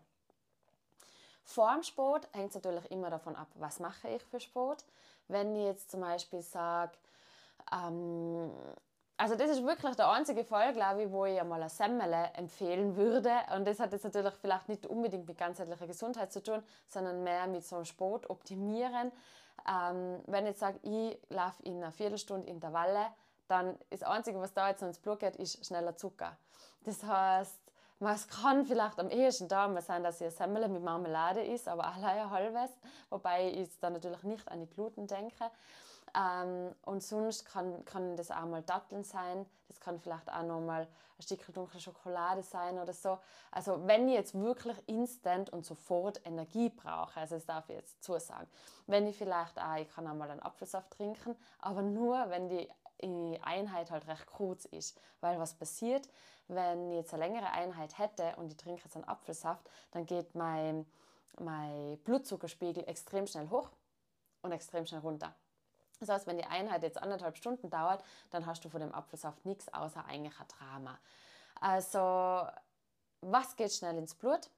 Vor 1.46 1.74
dem 1.74 1.84
Sport 1.84 2.28
hängt 2.34 2.50
es 2.50 2.56
natürlich 2.56 2.90
immer 2.92 3.10
davon 3.10 3.36
ab, 3.36 3.48
was 3.56 3.80
mache 3.80 4.10
ich 4.10 4.24
für 4.24 4.40
Sport. 4.40 4.86
Wenn 5.28 5.56
ich 5.56 5.66
jetzt 5.66 5.92
zum 5.92 6.02
Beispiel 6.02 6.42
sage, 6.42 6.94
ähm, 7.72 8.52
also 9.18 9.36
das 9.36 9.52
ist 9.52 9.64
wirklich 9.64 9.96
der 9.96 10.10
einzige 10.10 10.44
Fall, 10.44 10.74
glaube 10.74 11.04
ich, 11.04 11.12
wo 11.12 11.26
ich 11.26 11.40
einmal 11.40 11.62
eine 11.62 11.70
Semmele 11.70 12.32
empfehlen 12.36 12.96
würde. 12.96 13.32
Und 13.56 13.66
das 13.66 13.80
hat 13.80 13.94
jetzt 13.94 14.04
natürlich 14.04 14.34
vielleicht 14.36 14.70
nicht 14.70 14.86
unbedingt 14.88 15.28
mit 15.28 15.38
ganzheitlicher 15.38 15.88
Gesundheit 15.88 16.32
zu 16.34 16.42
tun, 16.42 16.64
sondern 16.88 17.24
mehr 17.24 17.48
mit 17.48 17.64
so 17.64 17.76
einem 17.76 17.86
Sport 17.86 18.30
optimieren. 18.30 19.12
Ähm, 19.70 20.20
wenn 20.26 20.48
ich 20.48 20.58
sage, 20.58 20.80
ich 20.82 21.18
laufe 21.30 21.62
in 21.64 21.78
einer 21.78 21.92
Viertelstunde 21.92 22.48
Intervalle, 22.48 23.08
dann 23.48 23.78
ist 23.90 24.02
das 24.02 24.10
Einzige, 24.10 24.40
was 24.40 24.54
da 24.54 24.70
jetzt 24.70 24.82
ins 24.82 24.98
Blut 24.98 25.20
geht, 25.20 25.36
ist 25.36 25.64
schneller 25.66 25.96
Zucker. 25.96 26.36
Das 26.84 27.04
heißt, 27.04 27.60
es 28.00 28.28
kann 28.28 28.66
vielleicht 28.66 29.00
am 29.00 29.10
ehesten 29.10 29.48
da 29.48 29.68
mal 29.68 29.82
sein, 29.82 30.04
dass 30.04 30.20
ihr 30.20 30.32
Semmel 30.32 30.68
mit 30.68 30.84
Marmelade 30.84 31.42
ist, 31.42 31.68
aber 31.68 31.86
allein 31.86 32.20
ein 32.20 32.30
halbes, 32.32 32.72
wobei 33.10 33.52
ich 33.52 33.80
dann 33.80 33.94
natürlich 33.94 34.24
nicht 34.24 34.48
an 34.50 34.60
die 34.60 34.70
Gluten 34.70 35.08
denke. 35.08 35.52
Ähm, 36.16 36.76
und 36.84 37.02
sonst 37.02 37.46
kann, 37.46 37.84
kann 37.86 38.16
das 38.16 38.30
auch 38.32 38.46
mal 38.46 38.62
Datteln 38.62 39.04
sein, 39.04 39.46
das 39.68 39.80
kann 39.80 40.00
vielleicht 40.00 40.32
auch 40.32 40.44
noch 40.44 40.62
mal 40.62 40.88
ein 41.18 41.22
Stück 41.22 41.52
dunkle 41.54 41.80
Schokolade 41.80 42.44
sein 42.44 42.78
oder 42.78 42.94
so. 42.94 43.18
Also 43.52 43.88
wenn 43.88 44.08
ich 44.08 44.16
jetzt 44.16 44.36
wirklich 44.36 44.78
instant 44.88 45.50
und 45.50 45.66
sofort 45.66 46.22
Energie 46.26 46.70
brauche, 46.70 47.20
also 47.20 47.36
das 47.36 47.46
darf 47.46 47.70
ich 47.70 47.76
jetzt 47.76 48.04
zusagen, 48.04 48.48
wenn 48.86 49.08
ich 49.08 49.18
vielleicht 49.18 49.60
auch, 49.60 49.76
ich 49.78 49.90
kann 49.90 50.08
auch 50.08 50.14
mal 50.14 50.30
einen 50.30 50.42
Apfelsaft 50.42 50.92
trinken, 50.92 51.36
aber 51.60 51.82
nur, 51.82 52.30
wenn 52.30 52.50
die 52.50 52.70
Einheit 53.42 53.92
halt 53.92 54.08
recht 54.08 54.26
kurz 54.28 54.66
ist. 54.66 55.00
Weil 55.20 55.40
was 55.40 55.56
passiert, 55.56 56.08
wenn 56.48 56.92
ich 56.92 56.98
jetzt 56.98 57.14
eine 57.14 57.24
längere 57.24 57.52
Einheit 57.52 57.98
hätte 57.98 58.36
und 58.38 58.52
ich 58.52 58.58
trinke 58.58 58.84
jetzt 58.84 58.96
einen 58.96 59.08
Apfelsaft, 59.08 59.70
dann 59.92 60.06
geht 60.06 60.36
mein, 60.36 60.86
mein 61.40 61.98
Blutzuckerspiegel 62.04 62.88
extrem 62.88 63.26
schnell 63.28 63.50
hoch 63.50 63.70
und 64.42 64.52
extrem 64.52 64.86
schnell 64.86 65.02
runter. 65.02 65.34
Das 66.00 66.10
heißt, 66.10 66.28
wenn 66.28 66.38
die 66.38 66.46
Einheit 66.46 66.84
jetzt 66.84 67.02
anderthalb 67.02 67.38
Stunden 67.38 67.70
dauert, 67.70 68.04
dann 68.32 68.46
hast 68.46 68.64
du 68.66 68.70
von 68.70 68.82
dem 68.82 68.94
Apfelsaft 68.94 69.46
nichts 69.46 69.74
außer 69.74 70.06
eigentlich 70.06 70.40
ein 70.40 70.48
Drama. 70.48 71.00
Also, 71.60 72.48
was 73.22 73.56
geht 73.56 73.72
schnell 73.72 73.98
ins 73.98 74.16
Blut? 74.16 74.50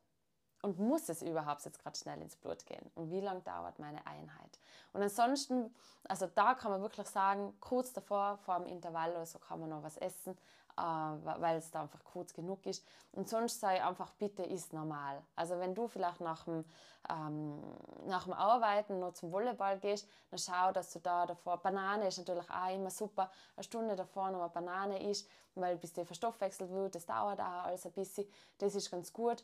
Und 0.62 0.80
muss 0.80 1.10
es 1.10 1.22
überhaupt 1.22 1.64
jetzt 1.66 1.78
gerade 1.78 1.96
schnell 1.96 2.20
ins 2.22 2.36
Blut 2.36 2.66
gehen? 2.66 2.90
Und 2.96 3.12
wie 3.12 3.20
lange 3.20 3.42
dauert 3.42 3.78
meine 3.78 4.06
Einheit? 4.08 4.60
Und 4.94 5.04
ansonsten, 5.04 5.76
also 6.08 6.26
da 6.26 6.56
kann 6.56 6.72
man 6.72 6.82
wirklich 6.82 7.08
sagen, 7.08 7.56
kurz 7.60 7.94
davor, 7.94 8.38
vor 8.38 8.58
dem 8.58 8.66
Intervall 8.66 9.12
oder 9.12 9.28
so, 9.28 9.38
kann 9.38 9.60
man 9.60 9.70
noch 9.70 9.84
was 9.84 9.98
essen, 9.98 10.36
weil 10.78 11.58
es 11.58 11.72
da 11.72 11.82
einfach 11.82 12.04
kurz 12.04 12.34
genug 12.34 12.66
ist. 12.66 12.86
Und 13.12 13.30
sonst 13.30 13.60
sei 13.60 13.84
einfach, 13.84 14.12
bitte 14.12 14.44
ist 14.44 14.74
normal. 14.74 15.22
Also 15.36 15.58
wenn 15.60 15.74
du 15.74 15.88
vielleicht 15.88 16.22
nach 16.22 16.44
dem, 16.44 16.66
ähm, 17.10 17.62
nach 18.08 18.26
dem 18.26 18.34
Arbeiten 18.34 19.00
noch 19.00 19.14
zum 19.14 19.32
Volleyball 19.32 19.80
gehst, 19.80 20.08
dann 20.30 20.40
schau, 20.40 20.72
dass 20.72 20.92
du 20.92 21.00
da 21.00 21.26
davor, 21.26 21.58
Banane 21.58 22.08
ist 22.08 22.18
natürlich 22.18 22.50
auch 22.50 22.74
immer 22.74 22.90
super, 22.90 23.32
eine 23.56 23.64
Stunde 23.64 23.96
davor 23.96 24.32
noch 24.32 24.42
eine 24.42 24.50
Banane 24.50 25.10
isst, 25.10 25.30
weil 25.56 25.78
bis 25.78 25.94
der 25.94 26.06
verstoffwechselt 26.06 26.70
wird, 26.72 26.96
das 26.96 27.06
dauert 27.06 27.40
auch 27.40 27.66
alles 27.66 27.86
ein 27.86 27.94
bisschen, 27.94 28.28
das 28.58 28.76
ist 28.76 28.92
ganz 28.92 29.14
gut. 29.14 29.44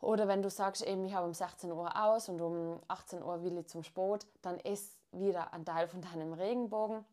Oder 0.00 0.28
wenn 0.28 0.42
du 0.42 0.50
sagst, 0.50 0.82
eben, 0.82 1.06
ich 1.06 1.14
habe 1.14 1.26
um 1.26 1.34
16 1.34 1.72
Uhr 1.72 1.96
aus 1.96 2.28
und 2.28 2.40
um 2.40 2.80
18 2.88 3.22
Uhr 3.22 3.42
will 3.42 3.56
ich 3.58 3.68
zum 3.68 3.82
Sport, 3.82 4.26
dann 4.42 4.58
ess 4.60 4.96
wieder 5.12 5.52
einen 5.52 5.64
Teil 5.64 5.88
von 5.88 6.02
deinem 6.02 6.32
Regenbogen. 6.32 7.04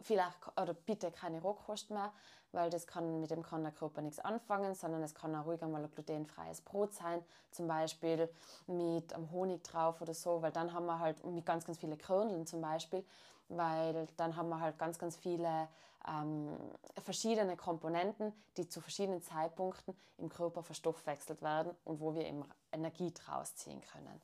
Vielleicht 0.00 0.38
oder 0.60 0.74
bitte 0.74 1.10
keine 1.10 1.40
Rohkost 1.40 1.90
mehr, 1.90 2.12
weil 2.52 2.70
das 2.70 2.86
kann, 2.86 3.20
mit 3.20 3.30
dem 3.30 3.42
kann 3.42 3.62
der 3.62 3.72
Körper 3.72 4.00
nichts 4.00 4.18
anfangen, 4.20 4.74
sondern 4.74 5.02
es 5.02 5.14
kann 5.14 5.34
auch 5.34 5.46
ruhig 5.46 5.62
einmal 5.62 5.82
ein 5.82 5.90
glutenfreies 5.90 6.60
Brot 6.62 6.94
sein, 6.94 7.22
zum 7.50 7.68
Beispiel 7.68 8.28
mit 8.66 9.14
Honig 9.32 9.62
drauf 9.64 10.00
oder 10.00 10.14
so, 10.14 10.42
weil 10.42 10.52
dann 10.52 10.72
haben 10.72 10.86
wir 10.86 10.98
halt 10.98 11.24
mit 11.24 11.44
ganz, 11.44 11.64
ganz 11.64 11.78
viele 11.78 11.96
Körneln 11.96 12.46
zum 12.46 12.60
Beispiel, 12.60 13.04
weil 13.48 14.06
dann 14.16 14.36
haben 14.36 14.48
wir 14.48 14.60
halt 14.60 14.78
ganz, 14.78 14.98
ganz 14.98 15.16
viele 15.16 15.68
ähm, 16.06 16.56
verschiedene 17.04 17.56
Komponenten, 17.56 18.32
die 18.56 18.68
zu 18.68 18.80
verschiedenen 18.80 19.22
Zeitpunkten 19.22 19.94
im 20.18 20.28
Körper 20.28 20.62
verstoffwechselt 20.62 21.42
werden 21.42 21.74
und 21.84 22.00
wo 22.00 22.14
wir 22.14 22.26
eben 22.26 22.44
Energie 22.72 23.12
draus 23.12 23.54
ziehen 23.56 23.80
können. 23.92 24.20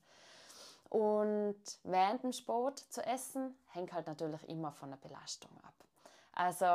Und 0.91 1.61
während 1.83 2.23
dem 2.23 2.33
Sport 2.33 2.79
zu 2.79 3.05
essen, 3.05 3.57
hängt 3.71 3.93
halt 3.93 4.07
natürlich 4.07 4.49
immer 4.49 4.73
von 4.73 4.91
der 4.91 4.97
Belastung 4.97 5.51
ab. 5.65 5.75
Also 6.37 6.67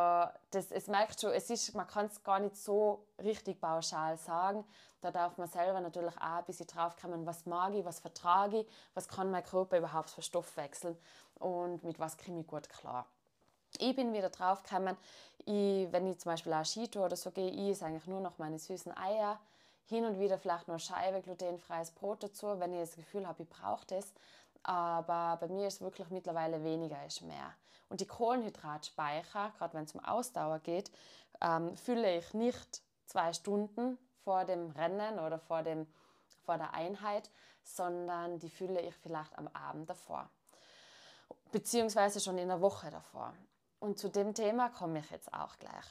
das, 0.52 0.72
es 0.72 0.88
merkt 0.88 1.20
schon, 1.20 1.32
es 1.32 1.50
ist, 1.50 1.76
man 1.76 1.86
kann 1.86 2.06
es 2.06 2.24
gar 2.24 2.40
nicht 2.40 2.56
so 2.56 3.06
richtig 3.22 3.60
pauschal 3.60 4.18
sagen. 4.18 4.64
Da 5.02 5.12
darf 5.12 5.38
man 5.38 5.50
selber 5.50 5.82
natürlich 5.82 6.16
auch 6.18 6.38
ein 6.38 6.46
bisschen 6.46 6.68
drauf 6.68 6.96
kommen, 6.96 7.26
was 7.26 7.46
mag 7.46 7.74
ich, 7.74 7.84
was 7.84 8.00
vertrage 8.00 8.62
ich, 8.62 8.68
was 8.94 9.08
kann 9.08 9.32
mein 9.32 9.44
Körper 9.44 9.78
überhaupt 9.78 10.10
verstoffwechseln 10.10 10.98
und 11.36 11.84
mit 11.84 12.00
was 12.00 12.18
komme 12.18 12.42
ich 12.42 12.48
gut 12.48 12.70
klar. 12.70 13.06
Ich 13.78 13.96
bin 13.96 14.14
wieder 14.14 14.30
drauf 14.30 14.64
gekommen, 14.64 14.98
ich, 15.46 15.92
wenn 15.92 16.08
ich 16.08 16.20
zum 16.20 16.32
Beispiel 16.32 16.54
auch 16.54 16.66
Skitour 16.66 17.06
oder 17.06 17.16
so 17.16 17.32
gehe, 17.32 17.50
ich 17.50 17.72
esse 17.72 17.86
eigentlich 17.86 18.08
nur 18.08 18.22
noch 18.22 18.38
meine 18.38 18.60
süßen 18.60 18.96
Eier, 18.98 19.40
hin 19.86 20.06
und 20.06 20.20
wieder 20.20 20.38
vielleicht 20.38 20.68
nur 20.68 20.80
Scheibe 20.80 21.22
glutenfreies 21.22 21.92
Brot 21.92 22.24
dazu, 22.24 22.60
wenn 22.60 22.74
ich 22.74 22.80
das 22.80 22.96
Gefühl 22.96 23.28
habe, 23.28 23.44
ich 23.44 23.50
brauche 23.50 23.86
das. 23.88 24.14
Aber 24.64 25.38
bei 25.40 25.48
mir 25.48 25.68
ist 25.68 25.82
wirklich 25.82 26.10
mittlerweile 26.10 26.64
weniger 26.64 27.04
ist 27.06 27.22
mehr. 27.22 27.54
Und 27.90 28.02
die 28.02 28.08
Kohlenhydratspeicher, 28.08 29.52
gerade 29.58 29.74
wenn 29.74 29.84
es 29.84 29.94
um 29.94 30.04
Ausdauer 30.04 30.60
geht, 30.60 30.92
ähm, 31.42 31.76
fülle 31.76 32.18
ich 32.18 32.34
nicht 32.34 32.82
zwei 33.06 33.34
Stunden 33.34 33.98
vor 34.24 34.46
dem 34.46 34.70
Rennen 34.72 35.20
oder 35.20 35.40
vor, 35.40 35.64
dem, 35.64 35.88
vor 36.44 36.58
der 36.58 36.74
Einheit, 36.74 37.32
sondern 37.64 38.40
die 38.40 38.50
fülle 38.50 38.82
ich 38.82 38.96
vielleicht 38.96 39.38
am 39.38 39.48
Abend 39.50 39.90
davor. 39.90 40.30
Beziehungsweise 41.52 42.20
schon 42.20 42.38
in 42.38 42.48
der 42.50 42.62
Woche 42.62 42.92
davor. 42.92 43.34
Und 43.80 43.98
zu 43.98 44.10
dem 44.10 44.34
Thema 44.34 44.70
komme 44.70 45.00
ich 45.00 45.10
jetzt 45.10 45.34
auch 45.34 45.58
gleich. 45.58 45.86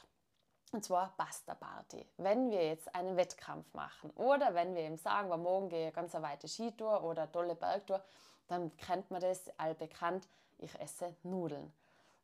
Und 0.71 0.85
zwar 0.85 1.13
Pasta 1.17 1.55
Party. 1.55 2.05
Wenn 2.17 2.51
wir 2.51 2.65
jetzt 2.65 2.93
einen 2.93 3.17
Wettkampf 3.17 3.73
machen 3.73 4.11
oder 4.11 4.53
wenn 4.53 4.75
wir 4.75 4.83
eben 4.83 4.97
sagen, 4.97 5.29
wir 5.29 5.37
morgen 5.37 5.69
gehe 5.69 5.91
ganz 5.91 6.13
eine 6.13 6.23
weite 6.23 6.47
Skitour 6.47 7.03
oder 7.03 7.23
eine 7.23 7.31
tolle 7.31 7.55
Bergtour, 7.55 8.03
dann 8.47 8.75
kennt 8.77 9.09
man 9.09 9.21
das 9.21 9.49
allbekannt, 9.57 10.27
ich 10.59 10.79
esse 10.79 11.15
Nudeln. 11.23 11.73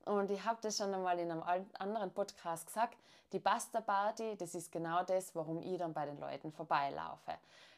Und 0.06 0.30
ich 0.30 0.44
habe 0.46 0.60
das 0.62 0.78
schon 0.78 0.94
einmal 0.94 1.18
in 1.20 1.32
einem 1.32 1.44
anderen 1.80 2.14
Podcast 2.14 2.68
gesagt, 2.68 2.98
die 3.32 3.40
Pasta 3.40 3.82
Party, 3.82 4.38
das 4.38 4.54
ist 4.54 4.72
genau 4.72 5.04
das, 5.04 5.36
warum 5.36 5.62
ich 5.62 5.78
dann 5.78 5.94
bei 5.94 6.06
den 6.06 6.20
Leuten 6.20 6.52
vorbeilaufe. 6.52 7.34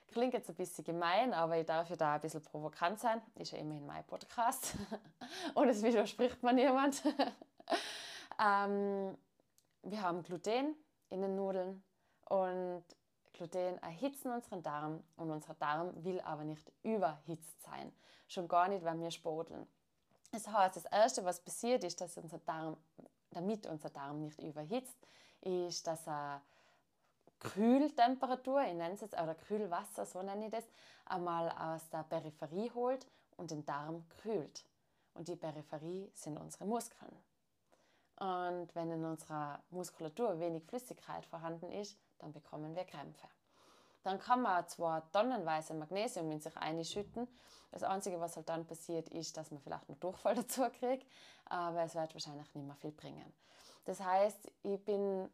Klingt 0.09 0.33
jetzt 0.33 0.49
ein 0.49 0.55
bisschen 0.55 0.83
gemein, 0.83 1.33
aber 1.33 1.57
ich 1.57 1.65
darf 1.65 1.89
ja 1.89 1.95
da 1.95 2.15
ein 2.15 2.21
bisschen 2.21 2.41
provokant 2.41 2.99
sein. 2.99 3.21
Ist 3.35 3.51
ja 3.51 3.57
immerhin 3.57 3.85
mein 3.85 4.03
Podcast. 4.05 4.75
Und 5.53 5.69
es 5.69 5.81
widerspricht 5.83 6.43
mir 6.43 6.53
niemand. 6.53 7.01
ähm, 8.39 9.17
wir 9.83 10.01
haben 10.01 10.23
Gluten 10.23 10.75
in 11.09 11.21
den 11.21 11.35
Nudeln 11.35 11.83
und 12.25 12.83
Gluten 13.33 13.77
erhitzen 13.77 14.31
unseren 14.31 14.63
Darm 14.63 15.03
und 15.15 15.31
unser 15.31 15.53
Darm 15.53 16.03
will 16.03 16.19
aber 16.21 16.43
nicht 16.43 16.71
überhitzt 16.83 17.61
sein. 17.63 17.93
Schon 18.27 18.47
gar 18.47 18.67
nicht, 18.67 18.83
wenn 18.83 19.01
wir 19.01 19.11
spodeln. 19.11 19.67
Das 20.31 20.47
heißt, 20.47 20.75
das 20.75 20.85
Erste, 20.85 21.23
was 21.25 21.39
passiert, 21.39 21.83
ist, 21.83 22.01
dass 22.01 22.17
unser 22.17 22.39
Darm, 22.39 22.77
damit 23.31 23.65
unser 23.65 23.89
Darm 23.89 24.21
nicht 24.21 24.41
überhitzt, 24.41 24.97
ist, 25.41 25.87
dass 25.87 26.07
er 26.07 26.41
Kühltemperatur, 27.39 28.61
ich 28.63 28.73
nenne 28.73 28.95
es 28.95 29.01
jetzt, 29.01 29.13
oder 29.13 29.35
Kühlwasser, 29.35 30.05
so 30.05 30.21
nenne 30.21 30.45
ich 30.45 30.51
das, 30.51 30.65
einmal 31.05 31.49
aus 31.51 31.87
der 31.89 32.03
Peripherie 32.03 32.71
holt 32.71 33.07
und 33.37 33.51
den 33.51 33.65
Darm 33.65 34.05
kühlt. 34.21 34.65
Und 35.13 35.27
die 35.27 35.35
Peripherie 35.35 36.11
sind 36.13 36.37
unsere 36.37 36.65
Muskeln. 36.65 37.15
Und 38.19 38.73
wenn 38.73 38.91
in 38.91 39.05
unserer 39.05 39.61
Muskulatur 39.69 40.39
wenig 40.39 40.63
Flüssigkeit 40.63 41.25
vorhanden 41.25 41.71
ist, 41.71 41.97
dann 42.17 42.33
bekommen 42.33 42.75
wir 42.75 42.83
Krämpfe. 42.83 43.27
Dann 44.07 44.19
kann 44.19 44.41
man 44.41 44.67
zwar 44.67 45.11
tonnenweise 45.11 45.73
Magnesium 45.73 46.31
in 46.31 46.39
sich 46.39 46.55
einschütten. 46.57 47.27
Das 47.71 47.83
Einzige, 47.83 48.19
was 48.19 48.35
halt 48.35 48.49
dann 48.49 48.65
passiert, 48.65 49.09
ist, 49.09 49.35
dass 49.35 49.51
man 49.51 49.59
vielleicht 49.61 49.89
einen 49.89 49.99
Durchfall 49.99 50.35
dazu 50.35 50.67
kriegt, 50.69 51.05
aber 51.45 51.83
es 51.83 51.93
wird 51.93 52.13
wahrscheinlich 52.13 52.53
nicht 52.55 52.65
mehr 52.65 52.75
viel 52.75 52.91
bringen. 52.91 53.33
Das 53.85 53.99
heißt, 53.99 54.51
ich 54.63 54.83
bin 54.83 55.29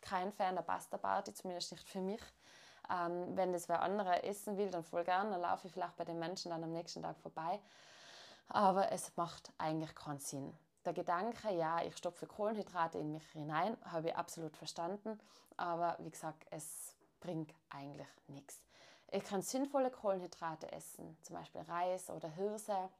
kein 0.00 0.32
Fan 0.32 0.54
der 0.54 0.62
Pasta 0.62 0.98
Party, 0.98 1.32
zumindest 1.32 1.72
nicht 1.72 1.88
für 1.88 2.00
mich. 2.00 2.22
Ähm, 2.90 3.36
wenn 3.36 3.52
das 3.52 3.68
wer 3.68 3.82
andere 3.82 4.22
essen 4.22 4.56
will, 4.56 4.70
dann 4.70 4.82
voll 4.82 5.04
gern, 5.04 5.30
dann 5.30 5.40
laufe 5.40 5.66
ich 5.66 5.72
vielleicht 5.72 5.96
bei 5.96 6.04
den 6.04 6.18
Menschen 6.18 6.50
dann 6.50 6.64
am 6.64 6.72
nächsten 6.72 7.02
Tag 7.02 7.18
vorbei. 7.18 7.60
Aber 8.48 8.90
es 8.92 9.16
macht 9.16 9.52
eigentlich 9.58 9.94
keinen 9.94 10.20
Sinn 10.20 10.56
der 10.88 10.94
Gedanke, 10.94 11.54
ja, 11.54 11.82
ich 11.82 11.96
stopfe 11.96 12.26
Kohlenhydrate 12.26 12.98
in 12.98 13.12
mich 13.12 13.26
hinein, 13.32 13.76
habe 13.84 14.08
ich 14.08 14.16
absolut 14.16 14.56
verstanden. 14.56 15.20
Aber 15.56 15.96
wie 15.98 16.10
gesagt, 16.10 16.46
es 16.50 16.94
bringt 17.20 17.54
eigentlich 17.70 18.08
nichts. 18.28 18.62
Ich 19.10 19.24
kann 19.24 19.42
sinnvolle 19.42 19.90
Kohlenhydrate 19.90 20.70
essen, 20.72 21.16
zum 21.22 21.36
Beispiel 21.36 21.62
Reis 21.62 22.10
oder 22.10 22.28
Hirse. 22.28 22.90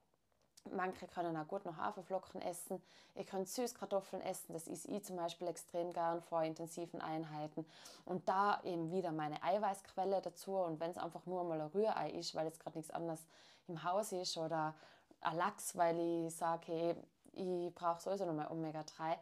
Manche 0.72 1.06
können 1.06 1.36
auch 1.36 1.46
gut 1.46 1.64
noch 1.64 1.76
Haferflocken 1.76 2.42
essen. 2.42 2.82
Ich 3.14 3.26
kann 3.26 3.44
Süßkartoffeln 3.44 4.22
essen, 4.22 4.52
das 4.52 4.66
ist 4.66 4.86
ich 4.86 5.04
zum 5.04 5.16
Beispiel 5.16 5.48
extrem 5.48 5.92
gern 5.92 6.20
vor 6.22 6.42
intensiven 6.42 7.00
Einheiten. 7.00 7.66
Und 8.04 8.28
da 8.28 8.60
eben 8.64 8.90
wieder 8.90 9.12
meine 9.12 9.42
Eiweißquelle 9.42 10.20
dazu. 10.20 10.56
Und 10.56 10.80
wenn 10.80 10.90
es 10.90 10.98
einfach 10.98 11.24
nur 11.26 11.44
mal 11.44 11.60
ein 11.60 11.68
Rührei 11.68 12.10
ist, 12.10 12.34
weil 12.34 12.46
jetzt 12.46 12.60
gerade 12.60 12.78
nichts 12.78 12.92
anderes 12.92 13.26
im 13.66 13.82
Haus 13.82 14.12
ist, 14.12 14.36
oder 14.36 14.74
ein 15.20 15.36
Lachs, 15.36 15.76
weil 15.76 16.26
ich 16.26 16.34
sage, 16.34 16.72
hey, 16.72 16.96
ich 17.32 17.74
brauche 17.74 18.00
sowieso 18.00 18.24
nochmal 18.24 18.50
Omega-3, 18.50 19.16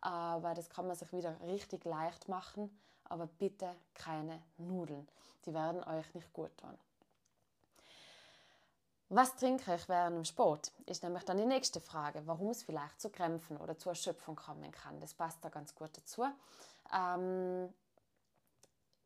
aber 0.00 0.54
das 0.54 0.70
kann 0.70 0.86
man 0.86 0.96
sich 0.96 1.12
wieder 1.12 1.40
richtig 1.42 1.84
leicht 1.84 2.28
machen. 2.28 2.70
Aber 3.08 3.26
bitte 3.26 3.74
keine 3.94 4.42
Nudeln, 4.58 5.08
die 5.46 5.54
werden 5.54 5.82
euch 5.84 6.12
nicht 6.14 6.32
gut 6.32 6.56
tun. 6.58 6.76
Was 9.10 9.36
trinke 9.36 9.74
ich 9.74 9.88
während 9.88 10.16
dem 10.16 10.24
Sport? 10.26 10.70
Ist 10.84 11.02
nämlich 11.02 11.24
dann 11.24 11.38
die 11.38 11.46
nächste 11.46 11.80
Frage, 11.80 12.26
warum 12.26 12.50
es 12.50 12.62
vielleicht 12.62 13.00
zu 13.00 13.08
Krämpfen 13.08 13.56
oder 13.56 13.78
zu 13.78 13.88
Erschöpfung 13.88 14.36
kommen 14.36 14.70
kann. 14.70 15.00
Das 15.00 15.14
passt 15.14 15.42
da 15.42 15.48
ganz 15.48 15.74
gut 15.74 15.96
dazu. 15.96 16.26
Ähm, 16.94 17.72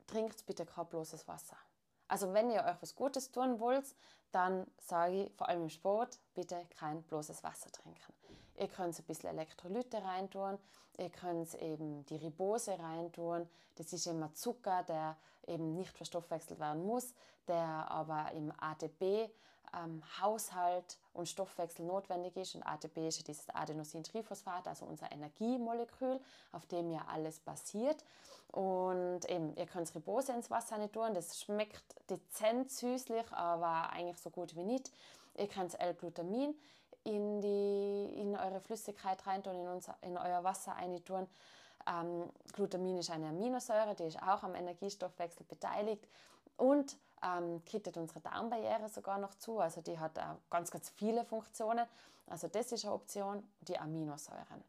trinkt 0.09 0.45
bitte 0.47 0.67
kein 0.67 0.87
bloßes 0.87 1.29
Wasser. 1.29 1.57
Also 2.09 2.33
wenn 2.33 2.51
ihr 2.51 2.65
euch 2.65 2.77
was 2.81 2.97
Gutes 2.97 3.31
tun 3.31 3.61
wollt, 3.61 3.95
dann 4.33 4.67
sage 4.79 5.25
ich 5.25 5.33
vor 5.35 5.49
allem 5.49 5.63
im 5.63 5.71
Sport, 5.71 6.19
bitte 6.35 6.67
kein 6.77 7.03
bloßes 7.05 7.45
Wasser 7.45 7.71
trinken. 7.71 8.13
Ihr 8.57 8.69
könnt 8.69 8.99
ein 8.99 9.05
bisschen 9.05 9.31
Elektrolyte 9.31 10.03
reintun, 10.05 10.59
ihr 10.99 11.11
könnt 11.11 11.55
eben 11.55 12.05
die 12.07 12.17
Ribose 12.17 12.79
reintun. 12.79 13.49
Das 13.77 13.93
ist 13.93 14.07
immer 14.07 14.33
Zucker, 14.35 14.83
der 14.85 15.17
eben 15.47 15.75
nicht 15.75 15.97
verstoffwechselt 15.97 16.61
werden 16.61 16.85
muss, 16.85 17.15
der 17.49 17.91
aber 17.91 18.31
im 18.33 18.53
ATP 18.59 19.31
ähm, 19.75 20.03
und 21.13 21.29
Stoffwechsel 21.29 21.85
notwendig 21.85 22.37
ist. 22.37 22.55
Und 22.55 22.63
ATP 22.63 23.09
ist 23.09 23.19
ja 23.19 23.25
dieses 23.25 23.49
Adenosintriphosphat, 23.49 24.69
also 24.69 24.87
unser 24.87 25.11
Energiemolekül, 25.11 26.21
auf 26.53 26.67
dem 26.67 26.91
ja 26.91 27.05
alles 27.09 27.41
basiert. 27.41 28.05
Und 28.49 29.25
eben, 29.29 29.57
ihr 29.57 29.67
könnt 29.67 29.95
Ribose 29.95 30.33
ins 30.33 30.51
Wasser 30.51 30.77
nicht 30.79 30.93
tun, 30.93 31.15
das 31.15 31.41
schmeckt 31.41 31.97
dezent 32.11 32.71
süßlich, 32.71 33.33
aber 33.33 33.91
eigentlich 33.91 34.19
so 34.19 34.31
gut 34.31 34.55
wie 34.57 34.65
nicht. 34.65 34.91
Ihr 35.39 35.49
könnt 35.49 35.79
L-Glutamin 35.81 36.55
in, 37.05 37.41
die, 37.41 38.21
in 38.21 38.37
eure 38.37 38.61
Flüssigkeit 38.61 39.27
reintun, 39.27 39.57
in, 39.57 39.69
unser, 39.69 39.97
in 40.03 40.17
euer 40.17 40.45
Wasser 40.45 40.73
reintun. 40.73 41.29
Ähm, 41.87 42.31
Glutamin 42.53 42.99
ist 42.99 43.11
eine 43.11 43.29
Aminosäure, 43.29 43.95
die 43.95 44.05
ist 44.05 44.23
auch 44.23 44.43
am 44.43 44.55
Energiestoffwechsel 44.55 45.45
beteiligt 45.47 46.07
und 46.57 46.97
ähm, 47.23 47.65
kittet 47.65 47.97
unsere 47.97 48.21
Darmbarriere 48.21 48.89
sogar 48.89 49.19
noch 49.19 49.35
zu. 49.35 49.59
Also 49.59 49.81
die 49.81 49.99
hat 49.99 50.17
äh, 50.19 50.23
ganz, 50.51 50.71
ganz 50.71 50.91
viele 50.91 51.25
Funktionen. 51.25 51.87
Also 52.27 52.49
das 52.49 52.73
ist 52.73 52.85
eine 52.85 52.95
Option, 52.95 53.43
die 53.61 53.79
Aminosäuren. 53.79 54.63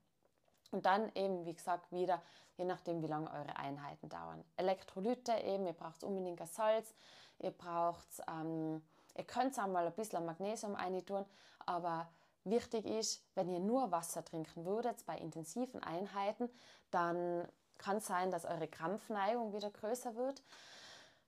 Und 0.71 0.85
dann 0.85 1.11
eben, 1.13 1.45
wie 1.45 1.53
gesagt, 1.53 1.91
wieder, 1.91 2.21
je 2.57 2.65
nachdem, 2.65 3.01
wie 3.03 3.07
lange 3.07 3.29
eure 3.31 3.55
Einheiten 3.57 4.09
dauern. 4.09 4.43
Elektrolyte 4.57 5.33
eben, 5.33 5.67
ihr 5.67 5.73
braucht 5.73 6.03
unbedingt 6.03 6.41
ein 6.41 6.47
Salz, 6.47 6.93
ihr 7.39 7.51
braucht, 7.51 8.07
ähm, 8.27 8.81
ihr 9.15 9.23
könnt 9.23 9.57
auch 9.59 9.67
mal 9.67 9.85
ein 9.85 9.93
bisschen 9.93 10.25
Magnesium 10.25 10.75
eintun, 10.75 11.25
aber 11.65 12.09
wichtig 12.45 12.85
ist, 12.85 13.23
wenn 13.35 13.49
ihr 13.49 13.59
nur 13.59 13.91
Wasser 13.91 14.23
trinken 14.23 14.65
würdet 14.65 15.05
bei 15.05 15.17
intensiven 15.17 15.81
Einheiten, 15.83 16.49
dann 16.91 17.47
kann 17.77 17.97
es 17.97 18.07
sein, 18.07 18.31
dass 18.31 18.45
eure 18.45 18.67
Krampfneigung 18.67 19.53
wieder 19.53 19.69
größer 19.69 20.15
wird. 20.15 20.41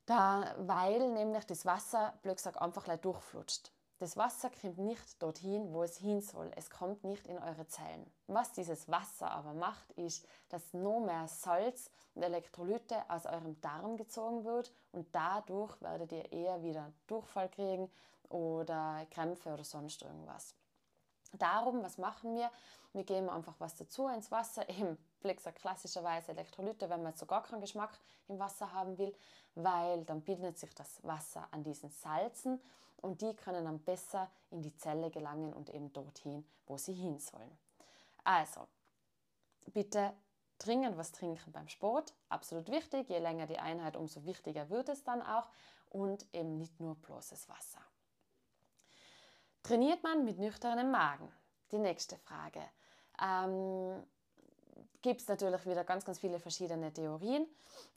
Da, 0.05 0.55
weil 0.59 1.11
nämlich 1.11 1.45
das 1.45 1.65
Wasser, 1.65 2.13
gesagt, 2.21 2.61
einfach 2.61 2.87
durchflutscht. 2.97 3.71
Das 3.97 4.17
Wasser 4.17 4.49
kommt 4.49 4.77
nicht 4.77 5.21
dorthin, 5.23 5.73
wo 5.73 5.83
es 5.83 5.97
hin 5.97 6.21
soll. 6.21 6.51
Es 6.57 6.69
kommt 6.69 7.05
nicht 7.05 7.25
in 7.27 7.37
eure 7.37 7.65
Zellen. 7.67 8.11
Was 8.27 8.51
dieses 8.51 8.89
Wasser 8.89 9.31
aber 9.31 9.53
macht, 9.53 9.89
ist, 9.93 10.27
dass 10.49 10.73
noch 10.73 10.99
mehr 10.99 11.27
Salz 11.29 11.89
und 12.13 12.23
Elektrolyte 12.23 13.09
aus 13.09 13.25
eurem 13.25 13.59
Darm 13.61 13.95
gezogen 13.95 14.43
wird 14.43 14.73
und 14.91 15.07
dadurch 15.15 15.81
werdet 15.81 16.11
ihr 16.11 16.29
eher 16.31 16.61
wieder 16.61 16.91
Durchfall 17.07 17.49
kriegen 17.49 17.89
oder 18.27 19.07
Krämpfe 19.11 19.53
oder 19.53 19.63
sonst 19.63 20.01
irgendwas. 20.01 20.55
Darum, 21.37 21.83
was 21.83 21.97
machen 21.97 22.35
wir? 22.35 22.51
Wir 22.93 23.03
geben 23.03 23.29
einfach 23.29 23.55
was 23.59 23.75
dazu 23.75 24.07
ins 24.07 24.31
Wasser, 24.31 24.67
eben 24.69 24.97
gesagt, 25.21 25.59
klassischerweise 25.59 26.31
Elektrolyte, 26.31 26.89
wenn 26.89 27.01
man 27.01 27.11
jetzt 27.11 27.19
so 27.19 27.25
gar 27.25 27.43
keinen 27.43 27.61
Geschmack 27.61 27.97
im 28.27 28.39
Wasser 28.39 28.71
haben 28.71 28.97
will, 28.97 29.15
weil 29.55 30.05
dann 30.05 30.21
bildet 30.21 30.57
sich 30.59 30.73
das 30.75 31.03
Wasser 31.03 31.47
an 31.51 31.63
diesen 31.63 31.89
Salzen 31.89 32.61
und 32.97 33.21
die 33.21 33.35
können 33.35 33.65
dann 33.65 33.79
besser 33.79 34.29
in 34.51 34.61
die 34.61 34.75
Zelle 34.77 35.09
gelangen 35.09 35.53
und 35.53 35.69
eben 35.69 35.91
dorthin, 35.93 36.45
wo 36.67 36.77
sie 36.77 36.93
hin 36.93 37.19
sollen. 37.19 37.57
Also, 38.23 38.67
bitte 39.73 40.13
dringend 40.57 40.97
was 40.97 41.11
trinken 41.11 41.51
beim 41.51 41.67
Sport, 41.67 42.13
absolut 42.29 42.69
wichtig. 42.69 43.09
Je 43.09 43.19
länger 43.19 43.47
die 43.47 43.59
Einheit, 43.59 43.95
umso 43.95 44.25
wichtiger 44.25 44.69
wird 44.69 44.89
es 44.89 45.03
dann 45.03 45.21
auch 45.21 45.49
und 45.89 46.25
eben 46.33 46.57
nicht 46.57 46.79
nur 46.79 46.95
bloßes 46.95 47.49
Wasser. 47.49 47.79
Trainiert 49.65 50.03
man 50.03 50.23
mit 50.23 50.37
nüchternem 50.37 50.91
Magen? 50.91 51.27
Die 51.71 51.79
nächste 51.79 52.19
Frage. 52.19 52.61
Ähm, 53.19 54.03
Gibt 55.01 55.21
es 55.21 55.27
natürlich 55.27 55.65
wieder 55.65 55.83
ganz, 55.83 56.05
ganz 56.05 56.19
viele 56.19 56.39
verschiedene 56.39 56.93
Theorien. 56.93 57.47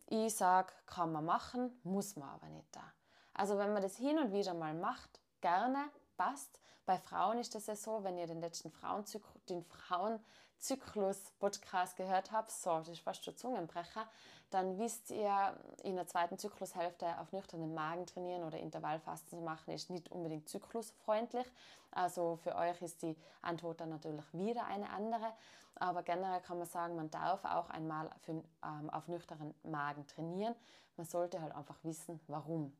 Ich 0.07 0.35
sage, 0.35 0.73
kann 0.87 1.13
man 1.13 1.27
machen, 1.27 1.79
muss 1.83 2.17
man 2.17 2.31
aber 2.31 2.49
nicht 2.49 2.75
da. 2.75 2.95
Also 3.35 3.59
wenn 3.59 3.75
man 3.75 3.83
das 3.83 3.99
hin 3.99 4.19
und 4.19 4.33
wieder 4.33 4.55
mal 4.55 4.73
macht, 4.73 5.21
gerne, 5.43 5.91
passt. 6.17 6.59
Bei 6.87 6.97
Frauen 6.97 7.39
ist 7.39 7.55
das 7.55 7.67
ja 7.67 7.77
so, 7.77 8.03
wenn 8.03 8.17
ihr 8.17 8.27
den 8.27 8.41
letzten 8.41 8.71
Frauenzyklus, 8.71 9.45
den 9.51 9.63
Frauenzyklus-Podcast 9.63 11.99
gehört 11.99 12.33
habt, 12.33 12.51
so, 12.51 12.79
das 12.79 12.89
ist 12.89 13.03
fast 13.03 13.27
schon 13.27 13.37
Zungenbrecher, 13.37 14.09
dann 14.51 14.79
wisst 14.79 15.11
ihr, 15.11 15.57
in 15.83 15.97
der 15.97 16.07
zweiten 16.07 16.39
Zyklushälfte 16.39 17.19
auf 17.21 17.33
nüchternen 17.33 17.75
Magen 17.75 18.07
trainieren 18.07 18.45
oder 18.45 18.59
Intervallfasten 18.59 19.39
zu 19.39 19.45
machen, 19.45 19.75
ist 19.75 19.91
nicht 19.91 20.11
unbedingt 20.11 20.49
zyklusfreundlich. 20.49 21.47
Also 21.91 22.37
für 22.37 22.57
euch 22.57 22.81
ist 22.83 23.03
die 23.03 23.17
Antwort 23.43 23.81
dann 23.81 23.91
natürlich 23.91 24.25
wieder 24.33 24.65
eine 24.67 24.91
andere. 24.91 25.33
Aber 25.75 26.03
generell 26.03 26.41
kann 26.41 26.59
man 26.59 26.67
sagen, 26.67 26.97
man 26.97 27.11
darf 27.11 27.45
auch 27.45 27.71
einmal 27.71 28.11
für, 28.23 28.43
ähm, 28.65 28.91
auf 28.91 29.07
nüchternen 29.09 29.55
Magen 29.63 30.07
trainieren. 30.07 30.55
Man 30.97 31.07
sollte 31.07 31.41
halt 31.41 31.55
einfach 31.55 31.79
wissen, 31.85 32.21
warum. 32.27 32.77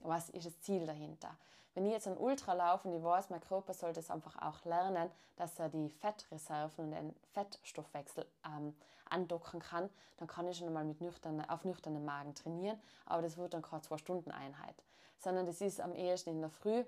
Was 0.00 0.30
ist 0.30 0.46
das 0.46 0.60
Ziel 0.60 0.86
dahinter? 0.86 1.36
Wenn 1.74 1.86
ich 1.86 1.92
jetzt 1.92 2.08
ein 2.08 2.16
Ultra 2.16 2.54
laufe 2.54 2.88
und 2.88 2.94
ich 2.94 3.02
weiß, 3.02 3.30
mein 3.30 3.40
Körper 3.40 3.72
sollte 3.72 4.00
es 4.00 4.10
einfach 4.10 4.40
auch 4.42 4.64
lernen, 4.64 5.10
dass 5.36 5.58
er 5.58 5.68
die 5.68 5.88
Fettreserven 5.90 6.86
und 6.86 6.90
den 6.90 7.14
Fettstoffwechsel 7.34 8.26
ähm, 8.44 8.74
andocken 9.10 9.60
kann, 9.60 9.88
dann 10.16 10.26
kann 10.26 10.48
ich 10.48 10.58
schon 10.58 10.72
mal 10.72 10.84
mit 10.84 11.00
nüchterne, 11.00 11.48
auf 11.48 11.64
nüchternen 11.64 12.04
Magen 12.04 12.34
trainieren, 12.34 12.80
aber 13.06 13.22
das 13.22 13.36
wird 13.36 13.54
dann 13.54 13.62
keine 13.62 13.82
zwei 13.82 13.98
Stunden 13.98 14.30
Einheit, 14.30 14.74
sondern 15.18 15.46
das 15.46 15.60
ist 15.60 15.80
am 15.80 15.94
ehesten 15.94 16.30
in 16.30 16.40
der 16.40 16.50
Früh 16.50 16.84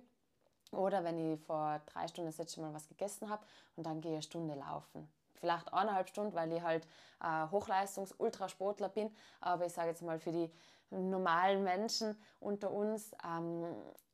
oder 0.73 1.05
wenn 1.05 1.19
ich 1.19 1.41
vor 1.41 1.81
drei 1.87 2.09
Stunden 2.09 2.31
das 2.31 2.39
letzte 2.39 2.61
Mal 2.61 2.75
was 2.75 2.89
gegessen 2.89 3.29
habe 3.31 3.45
und 3.77 3.87
dann 3.87 4.01
gehe 4.01 4.11
ich 4.11 4.17
eine 4.17 4.23
Stunde 4.23 4.55
laufen. 4.55 5.09
Vielleicht 5.41 5.73
eineinhalb 5.73 6.09
Stunden, 6.09 6.35
weil 6.35 6.53
ich 6.53 6.63
halt 6.63 6.87
äh, 7.23 7.51
Hochleistungs-Ultrasportler 7.51 8.91
bin, 8.91 9.15
aber 9.41 9.67
ich 9.67 9.73
sage 9.73 9.89
jetzt 9.89 10.03
mal 10.03 10.19
für 10.19 10.33
die 10.33 10.51
normalen 10.91 11.65
Menschen 11.65 12.21
unter 12.41 12.71
uns 12.71 13.13
ähm, 13.25 13.65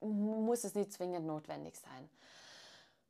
muss 0.00 0.64
es 0.64 0.74
nicht 0.74 0.92
zwingend 0.92 1.26
notwendig 1.26 1.76
sein. 1.76 2.08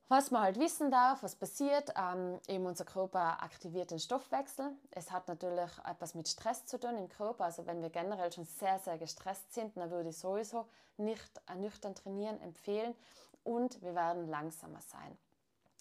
Was 0.09 0.31
man 0.31 0.43
halt 0.43 0.61
wissen 0.61 0.93
darf, 0.93 1.25
was 1.25 1.35
passiert, 1.35 1.93
ähm, 1.97 2.39
eben 2.47 2.65
unser 2.65 2.85
Körper 2.85 3.43
aktiviert 3.43 3.91
den 3.91 3.99
Stoffwechsel. 3.99 4.71
Es 4.93 5.11
hat 5.11 5.27
natürlich 5.27 5.71
etwas 5.85 6.15
mit 6.15 6.29
Stress 6.29 6.65
zu 6.65 6.79
tun 6.79 6.97
im 6.97 7.09
Körper. 7.09 7.45
Also 7.47 7.67
wenn 7.67 7.83
wir 7.83 7.91
generell 7.91 8.33
schon 8.33 8.45
sehr, 8.45 8.79
sehr 8.79 8.99
gestresst 8.99 9.53
sind, 9.53 9.77
dann 9.77 9.91
würde 9.91 10.11
ich 10.11 10.19
sowieso 10.19 10.69
nicht 10.97 11.41
nüchtern 11.57 11.97
trainieren 11.97 12.41
empfehlen 12.41 12.95
und 13.43 13.83
wir 13.83 13.97
werden 13.97 14.29
langsamer 14.29 14.81
sein. 14.81 15.19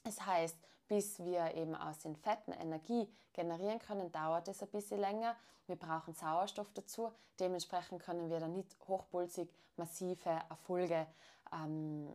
Das 0.04 0.26
heißt, 0.26 0.58
bis 0.88 1.20
wir 1.20 1.54
eben 1.56 1.76
aus 1.76 2.00
den 2.00 2.16
Fetten 2.16 2.52
Energie 2.52 3.08
generieren 3.34 3.80
können, 3.80 4.12
dauert 4.12 4.48
es 4.48 4.62
ein 4.62 4.70
bisschen 4.70 5.00
länger. 5.00 5.36
Wir 5.68 5.76
brauchen 5.76 6.14
Sauerstoff 6.14 6.72
dazu. 6.74 7.12
Dementsprechend 7.40 8.02
können 8.02 8.30
wir 8.30 8.40
dann 8.40 8.54
nicht 8.54 8.76
hochpulsig 8.88 9.50
massive 9.78 10.30
Erfolge 10.50 11.08
ähm, 11.52 12.08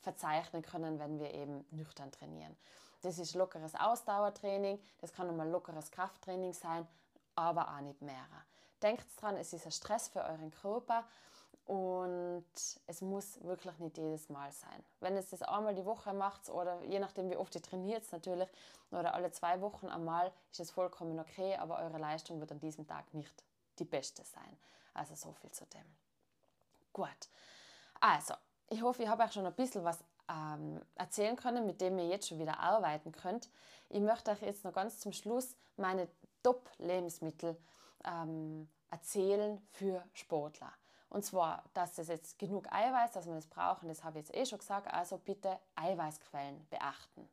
verzeichnen 0.00 0.62
können, 0.62 0.98
wenn 0.98 1.18
wir 1.18 1.32
eben 1.34 1.64
nüchtern 1.70 2.12
trainieren. 2.12 2.56
Das 3.02 3.18
ist 3.18 3.34
lockeres 3.34 3.74
Ausdauertraining, 3.74 4.80
das 4.98 5.12
kann 5.12 5.26
nochmal 5.26 5.48
lockeres 5.48 5.90
Krafttraining 5.90 6.54
sein, 6.54 6.86
aber 7.34 7.68
auch 7.68 7.80
nicht 7.80 8.00
mehr. 8.00 8.24
Denkt 8.82 9.06
dran, 9.20 9.36
es 9.36 9.52
ist 9.52 9.66
ein 9.66 9.72
Stress 9.72 10.08
für 10.08 10.24
euren 10.24 10.50
Körper 10.50 11.04
und 11.66 12.44
es 12.86 13.00
muss 13.00 13.42
wirklich 13.42 13.78
nicht 13.78 13.96
jedes 13.96 14.28
Mal 14.28 14.52
sein. 14.52 14.84
Wenn 15.00 15.16
es 15.16 15.30
das 15.30 15.42
einmal 15.42 15.74
die 15.74 15.84
Woche 15.84 16.12
macht 16.12 16.50
oder 16.50 16.82
je 16.84 16.98
nachdem 16.98 17.30
wie 17.30 17.36
oft 17.36 17.54
ihr 17.54 17.62
trainiert 17.62 18.04
natürlich 18.12 18.48
oder 18.90 19.14
alle 19.14 19.30
zwei 19.32 19.60
Wochen 19.60 19.88
einmal, 19.88 20.30
ist 20.52 20.60
es 20.60 20.70
vollkommen 20.70 21.18
okay, 21.18 21.56
aber 21.56 21.78
eure 21.78 21.98
Leistung 21.98 22.40
wird 22.40 22.52
an 22.52 22.60
diesem 22.60 22.86
Tag 22.86 23.12
nicht 23.14 23.44
die 23.78 23.84
beste 23.84 24.24
sein. 24.24 24.58
Also 24.92 25.14
so 25.14 25.32
viel 25.32 25.50
zu 25.52 25.64
dem. 25.66 25.86
Gut. 26.92 27.08
Also, 28.00 28.34
ich 28.68 28.82
hoffe, 28.82 29.02
ich 29.02 29.08
habe 29.08 29.22
euch 29.22 29.32
schon 29.32 29.46
ein 29.46 29.54
bisschen 29.54 29.84
was 29.84 30.04
ähm, 30.28 30.80
erzählen 30.96 31.36
können, 31.36 31.66
mit 31.66 31.80
dem 31.80 31.98
ihr 31.98 32.08
jetzt 32.08 32.28
schon 32.28 32.38
wieder 32.38 32.60
arbeiten 32.60 33.10
könnt. 33.10 33.48
Ich 33.88 34.00
möchte 34.00 34.30
euch 34.30 34.42
jetzt 34.42 34.64
noch 34.64 34.72
ganz 34.72 35.00
zum 35.00 35.12
Schluss 35.12 35.56
meine 35.76 36.08
Top-Lebensmittel 36.42 37.56
ähm, 38.04 38.68
erzählen 38.90 39.66
für 39.72 40.04
Sportler. 40.12 40.72
Und 41.14 41.24
zwar, 41.24 41.62
dass 41.74 41.96
es 41.98 42.08
jetzt 42.08 42.40
genug 42.40 42.66
Eiweiß, 42.72 43.12
dass 43.12 43.26
man 43.26 43.36
es 43.36 43.46
brauchen, 43.46 43.86
das 43.86 44.02
habe 44.02 44.18
ich 44.18 44.26
jetzt 44.26 44.36
eh 44.36 44.44
schon 44.44 44.58
gesagt, 44.58 44.92
also 44.92 45.16
bitte 45.16 45.60
Eiweißquellen 45.76 46.66
beachten. 46.70 47.28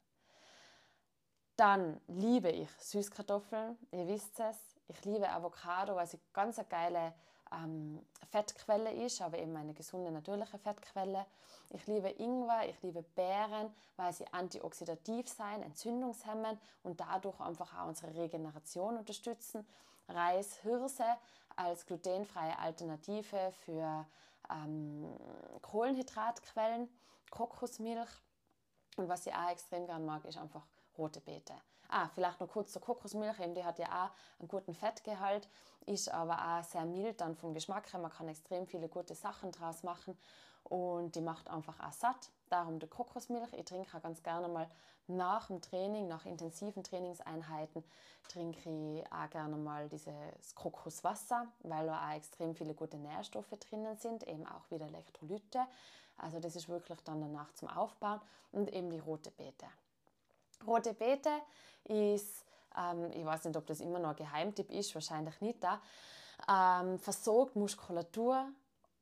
Dann 1.55 1.99
liebe 2.05 2.51
ich 2.51 2.69
Süßkartoffeln, 2.77 3.75
ihr 3.89 4.07
wisst 4.07 4.39
es. 4.39 4.55
Ich 4.87 5.03
liebe 5.03 5.27
Avocado, 5.27 5.95
weil 5.95 6.05
sie 6.05 6.19
ganz 6.31 6.59
eine 6.59 6.67
geile 6.67 7.13
ähm, 7.51 8.05
Fettquelle 8.29 8.91
ist, 9.03 9.19
aber 9.19 9.39
eben 9.39 9.57
eine 9.57 9.73
gesunde, 9.73 10.11
natürliche 10.11 10.59
Fettquelle. 10.59 11.25
Ich 11.71 11.87
liebe 11.87 12.09
Ingwer, 12.09 12.69
ich 12.69 12.79
liebe 12.83 13.01
Beeren, 13.01 13.73
weil 13.95 14.13
sie 14.13 14.31
antioxidativ 14.31 15.27
sein, 15.27 15.63
entzündungshemmen 15.63 16.59
und 16.83 16.99
dadurch 16.99 17.39
einfach 17.39 17.75
auch 17.79 17.87
unsere 17.87 18.13
Regeneration 18.13 18.99
unterstützen. 18.99 19.67
Reis, 20.07 20.57
Hirse 20.57 21.17
als 21.55 21.85
glutenfreie 21.85 22.57
Alternative 22.57 23.51
für 23.63 24.05
ähm, 24.49 25.17
Kohlenhydratquellen, 25.61 26.89
Kokosmilch 27.29 28.09
und 28.97 29.07
was 29.07 29.25
ich 29.25 29.33
auch 29.33 29.49
extrem 29.49 29.85
gern 29.85 30.05
mag, 30.05 30.25
ist 30.25 30.37
einfach 30.37 30.65
rote 30.97 31.21
Beete. 31.21 31.53
Ah, 31.89 32.09
vielleicht 32.13 32.39
noch 32.39 32.47
kurz 32.47 32.71
zur 32.71 32.81
Kokosmilch, 32.81 33.39
eben 33.39 33.53
die 33.53 33.65
hat 33.65 33.79
ja 33.79 33.87
auch 33.87 34.39
einen 34.39 34.47
guten 34.47 34.73
Fettgehalt, 34.73 35.49
ist 35.85 36.09
aber 36.09 36.37
auch 36.59 36.63
sehr 36.63 36.85
mild 36.85 37.19
dann 37.19 37.35
vom 37.35 37.53
Geschmack 37.53 37.91
her. 37.91 37.99
Man 37.99 38.11
kann 38.11 38.29
extrem 38.29 38.65
viele 38.65 38.87
gute 38.87 39.13
Sachen 39.13 39.51
draus 39.51 39.83
machen 39.83 40.17
und 40.71 41.15
die 41.15 41.21
macht 41.21 41.49
einfach 41.49 41.77
auch 41.81 41.91
satt. 41.91 42.29
Darum 42.49 42.79
die 42.79 42.87
Kokosmilch. 42.87 43.51
Ich 43.53 43.65
trinke 43.65 43.97
auch 43.97 44.01
ganz 44.01 44.23
gerne 44.23 44.47
mal 44.47 44.69
nach 45.07 45.47
dem 45.47 45.61
Training, 45.61 46.07
nach 46.07 46.25
intensiven 46.25 46.81
Trainingseinheiten, 46.81 47.83
trinke 48.29 48.69
ich 48.69 49.11
auch 49.11 49.29
gerne 49.29 49.57
mal 49.57 49.89
dieses 49.89 50.55
Kokoswasser, 50.55 51.47
weil 51.63 51.87
da 51.87 52.07
auch 52.07 52.15
extrem 52.15 52.55
viele 52.55 52.73
gute 52.73 52.95
Nährstoffe 52.95 53.53
drinnen 53.59 53.97
sind, 53.97 54.25
eben 54.25 54.47
auch 54.47 54.71
wieder 54.71 54.85
Elektrolyte. 54.85 55.59
Also 56.17 56.39
das 56.39 56.55
ist 56.55 56.69
wirklich 56.69 57.01
dann 57.01 57.19
danach 57.19 57.51
zum 57.53 57.67
Aufbauen 57.67 58.21
und 58.53 58.71
eben 58.71 58.89
die 58.91 58.99
rote 58.99 59.31
Beete. 59.31 59.65
Rote 60.65 60.93
Beete 60.93 61.31
ist, 61.83 62.45
ähm, 62.77 63.11
ich 63.11 63.25
weiß 63.25 63.43
nicht, 63.43 63.57
ob 63.57 63.65
das 63.65 63.81
immer 63.81 63.99
noch 63.99 64.11
ein 64.11 64.15
Geheimtipp 64.15 64.71
ist, 64.71 64.95
wahrscheinlich 64.95 65.41
nicht 65.41 65.61
da, 65.61 65.81
ähm, 66.47 66.97
versorgt 66.97 67.57
Muskulatur 67.57 68.47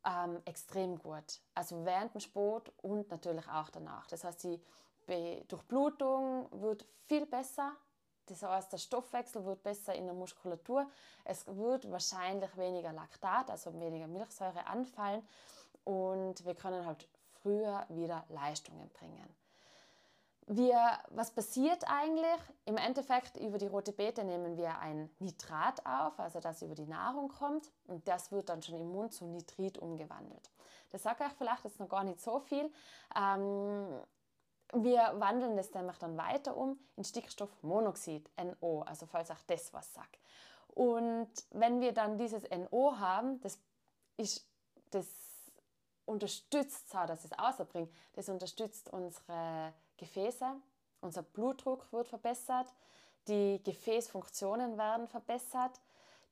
ähm, 0.06 0.42
extrem 0.46 0.98
gut. 0.98 1.40
Also 1.56 1.86
während 1.86 2.14
dem 2.14 2.22
Sport 2.22 2.72
und 2.82 3.10
natürlich 3.10 3.48
auch 3.48 3.70
danach. 3.70 4.08
Das 4.08 4.24
heißt, 4.24 4.44
die 4.44 4.62
Durchblutung 5.48 6.48
wird 6.52 6.86
viel 7.08 7.26
besser. 7.26 7.72
Das 8.28 8.44
heißt, 8.44 8.72
der 8.72 8.78
Stoffwechsel 8.78 9.44
wird 9.44 9.64
besser 9.64 9.96
in 9.96 10.06
der 10.06 10.14
Muskulatur. 10.14 10.88
Es 11.26 11.48
wird 11.48 11.90
wahrscheinlich 11.90 12.56
weniger 12.58 12.94
Laktat, 12.94 13.50
also 13.50 13.74
weniger 13.80 14.08
Milchsäure 14.08 14.68
anfallen. 14.68 15.28
Und 15.84 16.46
wir 16.46 16.54
können 16.54 16.86
halt 16.86 17.08
früher 17.42 17.86
wieder 17.90 18.24
Leistungen 18.30 18.90
bringen. 18.90 19.36
Wir, 20.52 20.98
was 21.10 21.30
passiert 21.30 21.84
eigentlich? 21.88 22.40
Im 22.66 22.78
Endeffekt 22.78 23.38
über 23.38 23.60
die 23.60 23.68
rote 23.68 23.92
Beete 23.92 24.24
nehmen 24.24 24.58
wir 24.58 24.80
ein 24.80 25.08
Nitrat 25.20 25.86
auf, 25.86 26.20
also 26.20 26.40
das 26.40 26.64
über 26.64 26.74
die 26.74 26.88
Nahrung 26.88 27.30
kommt 27.30 27.70
und 27.86 28.08
das 28.08 28.32
wird 28.32 28.50
dann 28.50 28.64
schon 28.64 28.80
im 28.80 28.92
Mund 28.92 29.14
zu 29.14 29.26
Nitrit 29.26 29.78
umgewandelt. 29.78 30.50
Das 30.90 31.04
sagt 31.04 31.22
euch 31.22 31.34
vielleicht 31.38 31.66
jetzt 31.66 31.80
noch 31.80 31.88
gar 31.88 32.04
nicht 32.04 32.20
so 32.20 32.40
viel. 32.40 32.72
Ähm, 33.16 34.02
wir 34.74 35.14
wandeln 35.18 35.56
das 35.56 35.72
nämlich 35.76 36.00
dann 36.00 36.18
weiter 36.18 36.58
um 36.58 36.80
in 36.96 37.04
Stickstoffmonoxid, 37.04 38.28
NO, 38.44 38.82
also 38.82 39.06
falls 39.06 39.30
auch 39.30 39.44
das 39.46 39.72
was 39.72 39.94
sagt. 39.94 40.18
Und 40.70 41.30
wenn 41.52 41.80
wir 41.80 41.92
dann 41.92 42.18
dieses 42.18 42.42
NO 42.50 42.98
haben, 42.98 43.40
das 43.42 43.60
ist 44.18 44.50
das 44.90 45.06
unterstützt 46.10 46.90
zwar, 46.90 47.08
dass 47.08 47.24
es 47.24 47.38
außerbringt, 47.38 47.92
das 48.14 48.30
unterstützt 48.30 48.92
unsere 48.92 49.74
Gefäße, 49.98 50.46
unser 51.02 51.22
Blutdruck 51.22 51.92
wird 51.94 52.08
verbessert, 52.08 52.74
die 53.28 53.62
Gefäßfunktionen 53.64 54.78
werden 54.78 55.08
verbessert, 55.08 55.80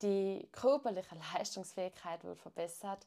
die 0.01 0.47
körperliche 0.51 1.15
Leistungsfähigkeit 1.33 2.23
wird 2.23 2.41
verbessert. 2.41 3.05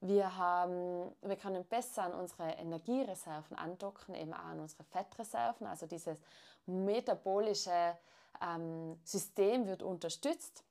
Wir, 0.00 0.36
haben, 0.36 1.14
wir 1.22 1.36
können 1.36 1.64
besser 1.64 2.04
an 2.04 2.14
unsere 2.14 2.50
Energiereserven 2.50 3.56
andocken, 3.56 4.14
eben 4.14 4.32
auch 4.34 4.44
an 4.44 4.60
unsere 4.60 4.82
Fettreserven. 4.84 5.66
Also 5.66 5.86
dieses 5.86 6.18
metabolische 6.66 7.96
ähm, 8.40 8.98
System 9.04 9.66
wird 9.66 9.82
unterstützt. 9.82 10.64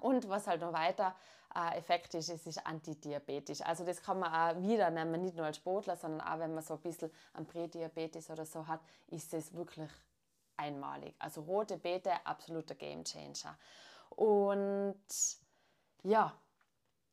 Und 0.00 0.28
was 0.28 0.46
halt 0.46 0.62
noch 0.62 0.72
weiter 0.72 1.14
äh, 1.54 1.78
Effekt 1.78 2.14
ist, 2.14 2.28
es 2.28 2.46
ist 2.46 2.66
antidiabetisch. 2.66 3.60
Also 3.62 3.84
das 3.84 4.02
kann 4.02 4.18
man 4.18 4.32
auch 4.32 4.62
wieder 4.62 4.90
nehmen, 4.90 5.22
nicht 5.22 5.36
nur 5.36 5.46
als 5.46 5.56
Sportler, 5.56 5.96
sondern 5.96 6.20
auch 6.20 6.38
wenn 6.38 6.54
man 6.54 6.62
so 6.62 6.74
ein 6.74 6.80
bisschen 6.80 7.10
an 7.32 7.46
Prädiabetes 7.46 8.30
oder 8.30 8.44
so 8.44 8.66
hat, 8.66 8.80
ist 9.08 9.32
es 9.34 9.54
wirklich 9.54 9.90
einmalig. 10.56 11.14
Also 11.18 11.42
rote 11.42 11.76
Beete, 11.76 12.12
absoluter 12.24 12.74
Gamechanger. 12.74 13.56
Und 14.10 14.96
ja, 16.02 16.32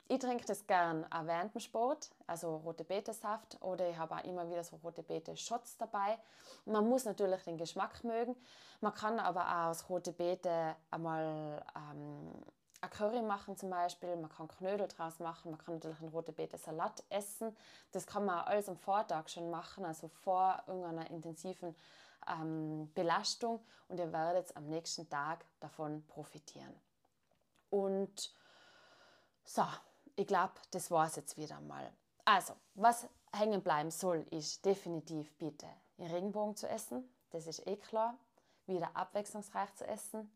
ich 0.07 0.19
trinke 0.19 0.43
das 0.45 0.67
gern 0.67 1.05
auch 1.09 1.25
während 1.25 1.53
dem 1.53 1.61
Sport, 1.61 2.09
also 2.27 2.57
rote 2.57 2.83
Beete-Saft 2.83 3.61
oder 3.61 3.89
ich 3.89 3.97
habe 3.97 4.15
auch 4.15 4.23
immer 4.25 4.49
wieder 4.49 4.63
so 4.63 4.75
rote 4.77 5.03
Beete-Shots 5.03 5.77
dabei. 5.77 6.19
Man 6.65 6.89
muss 6.89 7.05
natürlich 7.05 7.41
den 7.43 7.57
Geschmack 7.57 8.03
mögen. 8.03 8.35
Man 8.81 8.93
kann 8.93 9.19
aber 9.19 9.45
auch 9.45 9.69
aus 9.69 9.89
rote 9.89 10.11
Beete 10.11 10.75
einmal 10.89 11.63
ähm, 11.75 12.33
ein 12.81 12.89
Curry 12.89 13.21
machen 13.21 13.55
zum 13.55 13.69
Beispiel, 13.69 14.15
man 14.15 14.29
kann 14.29 14.47
Knödel 14.47 14.87
draus 14.87 15.19
machen, 15.19 15.51
man 15.51 15.59
kann 15.59 15.75
natürlich 15.75 15.99
einen 15.99 16.09
rote 16.09 16.31
Beete 16.31 16.57
Salat 16.57 17.03
essen. 17.09 17.55
Das 17.91 18.07
kann 18.07 18.25
man 18.25 18.39
alles 18.45 18.67
am 18.67 18.77
Vortag 18.77 19.29
schon 19.29 19.51
machen, 19.51 19.85
also 19.85 20.07
vor 20.07 20.63
irgendeiner 20.65 21.09
intensiven 21.11 21.75
ähm, 22.27 22.91
Belastung 22.95 23.63
und 23.87 23.99
ihr 23.99 24.11
werdet 24.11 24.55
am 24.57 24.67
nächsten 24.67 25.07
Tag 25.09 25.45
davon 25.59 26.03
profitieren. 26.07 26.73
Und 27.69 28.33
so, 29.43 29.63
ich 30.15 30.27
glaube, 30.27 30.53
das 30.71 30.89
war 30.89 31.05
es 31.05 31.15
jetzt 31.15 31.37
wieder 31.37 31.59
mal. 31.61 31.91
Also, 32.25 32.53
was 32.73 33.07
hängen 33.31 33.61
bleiben 33.61 33.91
soll, 33.91 34.25
ist 34.31 34.65
definitiv 34.65 35.31
bitte 35.37 35.67
Regenbogen 35.99 36.55
zu 36.55 36.67
essen, 36.67 37.07
das 37.29 37.45
ist 37.45 37.65
eh 37.67 37.77
klar. 37.77 38.17
Wieder 38.67 38.95
abwechslungsreich 38.95 39.73
zu 39.75 39.87
essen, 39.87 40.31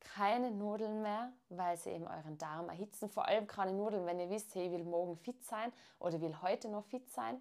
keine 0.00 0.50
Nudeln 0.50 1.02
mehr, 1.02 1.32
weil 1.48 1.76
sie 1.76 1.90
eben 1.90 2.06
euren 2.06 2.38
Darm 2.38 2.68
erhitzen. 2.68 3.08
Vor 3.08 3.26
allem 3.26 3.46
keine 3.46 3.72
Nudeln, 3.72 4.06
wenn 4.06 4.18
ihr 4.18 4.30
wisst, 4.30 4.54
hey, 4.54 4.66
ich 4.66 4.72
will 4.72 4.84
morgen 4.84 5.16
fit 5.16 5.44
sein 5.44 5.72
oder 5.98 6.20
will 6.20 6.40
heute 6.42 6.68
noch 6.68 6.84
fit 6.84 7.08
sein. 7.10 7.40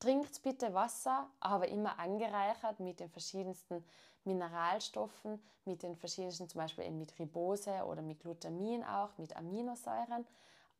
Trinkt 0.00 0.42
bitte 0.42 0.74
Wasser, 0.74 1.30
aber 1.40 1.68
immer 1.68 1.98
angereichert 1.98 2.80
mit 2.80 3.00
den 3.00 3.10
verschiedensten 3.10 3.84
Mineralstoffen, 4.24 5.42
mit 5.64 5.82
den 5.82 5.96
verschiedensten, 5.96 6.48
zum 6.48 6.60
Beispiel 6.60 6.84
eben 6.84 6.98
mit 6.98 7.18
Ribose 7.18 7.84
oder 7.84 8.02
mit 8.02 8.20
Glutamin 8.20 8.84
auch, 8.84 9.16
mit 9.18 9.36
Aminosäuren. 9.36 10.26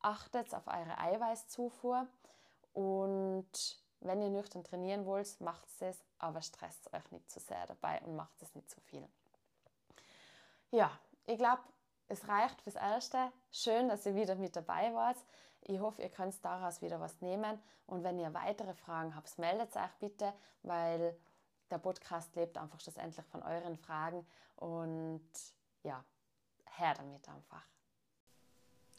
Achtet 0.01 0.53
auf 0.53 0.67
eure 0.67 0.97
Eiweißzufuhr 0.97 2.07
und 2.73 3.79
wenn 4.01 4.21
ihr 4.21 4.29
nüchtern 4.29 4.63
trainieren 4.63 5.05
wollt, 5.05 5.39
macht 5.41 5.67
es, 5.79 6.03
aber 6.19 6.41
stresst 6.41 6.93
euch 6.93 7.11
nicht 7.11 7.31
zu 7.31 7.39
sehr 7.39 7.65
dabei 7.65 8.01
und 8.01 8.15
macht 8.15 8.39
es 8.41 8.53
nicht 8.53 8.69
zu 8.69 8.79
viel. 8.81 9.07
Ja, 10.71 10.91
ich 11.25 11.37
glaube, 11.37 11.61
es 12.07 12.27
reicht 12.27 12.61
fürs 12.61 12.75
Erste. 12.75 13.31
Schön, 13.51 13.89
dass 13.89 14.05
ihr 14.05 14.15
wieder 14.15 14.35
mit 14.35 14.55
dabei 14.55 14.93
wart. 14.93 15.17
Ich 15.61 15.79
hoffe, 15.79 16.01
ihr 16.01 16.09
könnt 16.09 16.43
daraus 16.43 16.81
wieder 16.81 16.99
was 16.99 17.21
nehmen. 17.21 17.59
Und 17.87 18.03
wenn 18.03 18.19
ihr 18.19 18.33
weitere 18.33 18.73
Fragen 18.73 19.15
habt, 19.15 19.37
meldet 19.37 19.75
euch 19.75 19.93
bitte, 19.99 20.33
weil 20.63 21.17
der 21.71 21.77
Podcast 21.79 22.35
lebt 22.35 22.57
einfach 22.57 22.79
schlussendlich 22.79 23.25
von 23.27 23.41
euren 23.41 23.77
Fragen. 23.77 24.25
Und 24.55 25.27
ja, 25.83 26.03
her 26.77 26.93
damit 26.95 27.27
einfach. 27.27 27.65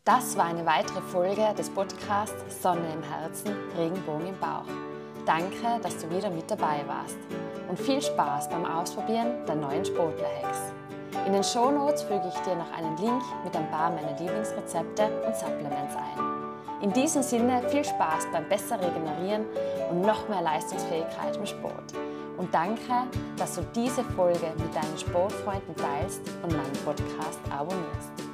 Das 0.05 0.37
war 0.37 0.47
eine 0.47 0.65
weitere 0.65 1.03
Folge 1.03 1.53
des 1.55 1.69
Podcasts 1.69 2.63
Sonne 2.63 2.93
im 2.93 3.03
Herzen, 3.03 3.53
Regenbogen 3.73 4.29
im 4.29 4.39
Bauch. 4.39 4.67
Danke, 5.25 5.81
dass 5.83 5.99
du 5.99 6.09
wieder 6.11 6.31
mit 6.31 6.49
dabei 6.49 6.87
warst. 6.87 7.19
Und 7.69 7.79
viel 7.79 8.01
Spaß 8.01 8.49
beim 8.49 8.65
Ausprobieren 8.65 9.45
der 9.47 9.57
neuen 9.57 9.85
Sportler-Hacks. 9.85 10.76
In 11.25 11.33
den 11.33 11.43
Shownotes 11.43 12.03
füge 12.03 12.29
ich 12.29 12.39
dir 12.41 12.55
noch 12.55 12.71
einen 12.77 12.97
Link 12.99 13.23
mit 13.45 13.57
ein 13.57 13.71
paar 13.71 13.91
meiner 13.91 14.19
Lieblingsrezepte 14.19 15.09
und 15.27 15.35
Supplements 15.35 15.97
ein. 15.97 16.37
In 16.83 16.93
diesem 16.93 17.23
Sinne 17.23 17.63
viel 17.69 17.85
Spaß 17.85 18.27
beim 18.33 18.49
besser 18.49 18.79
regenerieren 18.81 19.47
und 19.91 20.03
noch 20.03 20.29
mehr 20.29 20.43
Leistungsfähigkeit 20.43 21.37
im 21.37 21.47
Sport. 21.47 21.95
Und 22.37 22.53
danke, 22.53 22.93
dass 23.39 23.55
du 23.55 23.63
diese 23.75 24.05
Folge 24.05 24.53
mit 24.59 24.75
deinen 24.75 24.99
Sportfreunden 24.99 25.75
teilst 25.75 26.21
und 26.43 26.53
meinen 26.53 26.85
Podcast 26.85 27.41
abonnierst. 27.51 28.26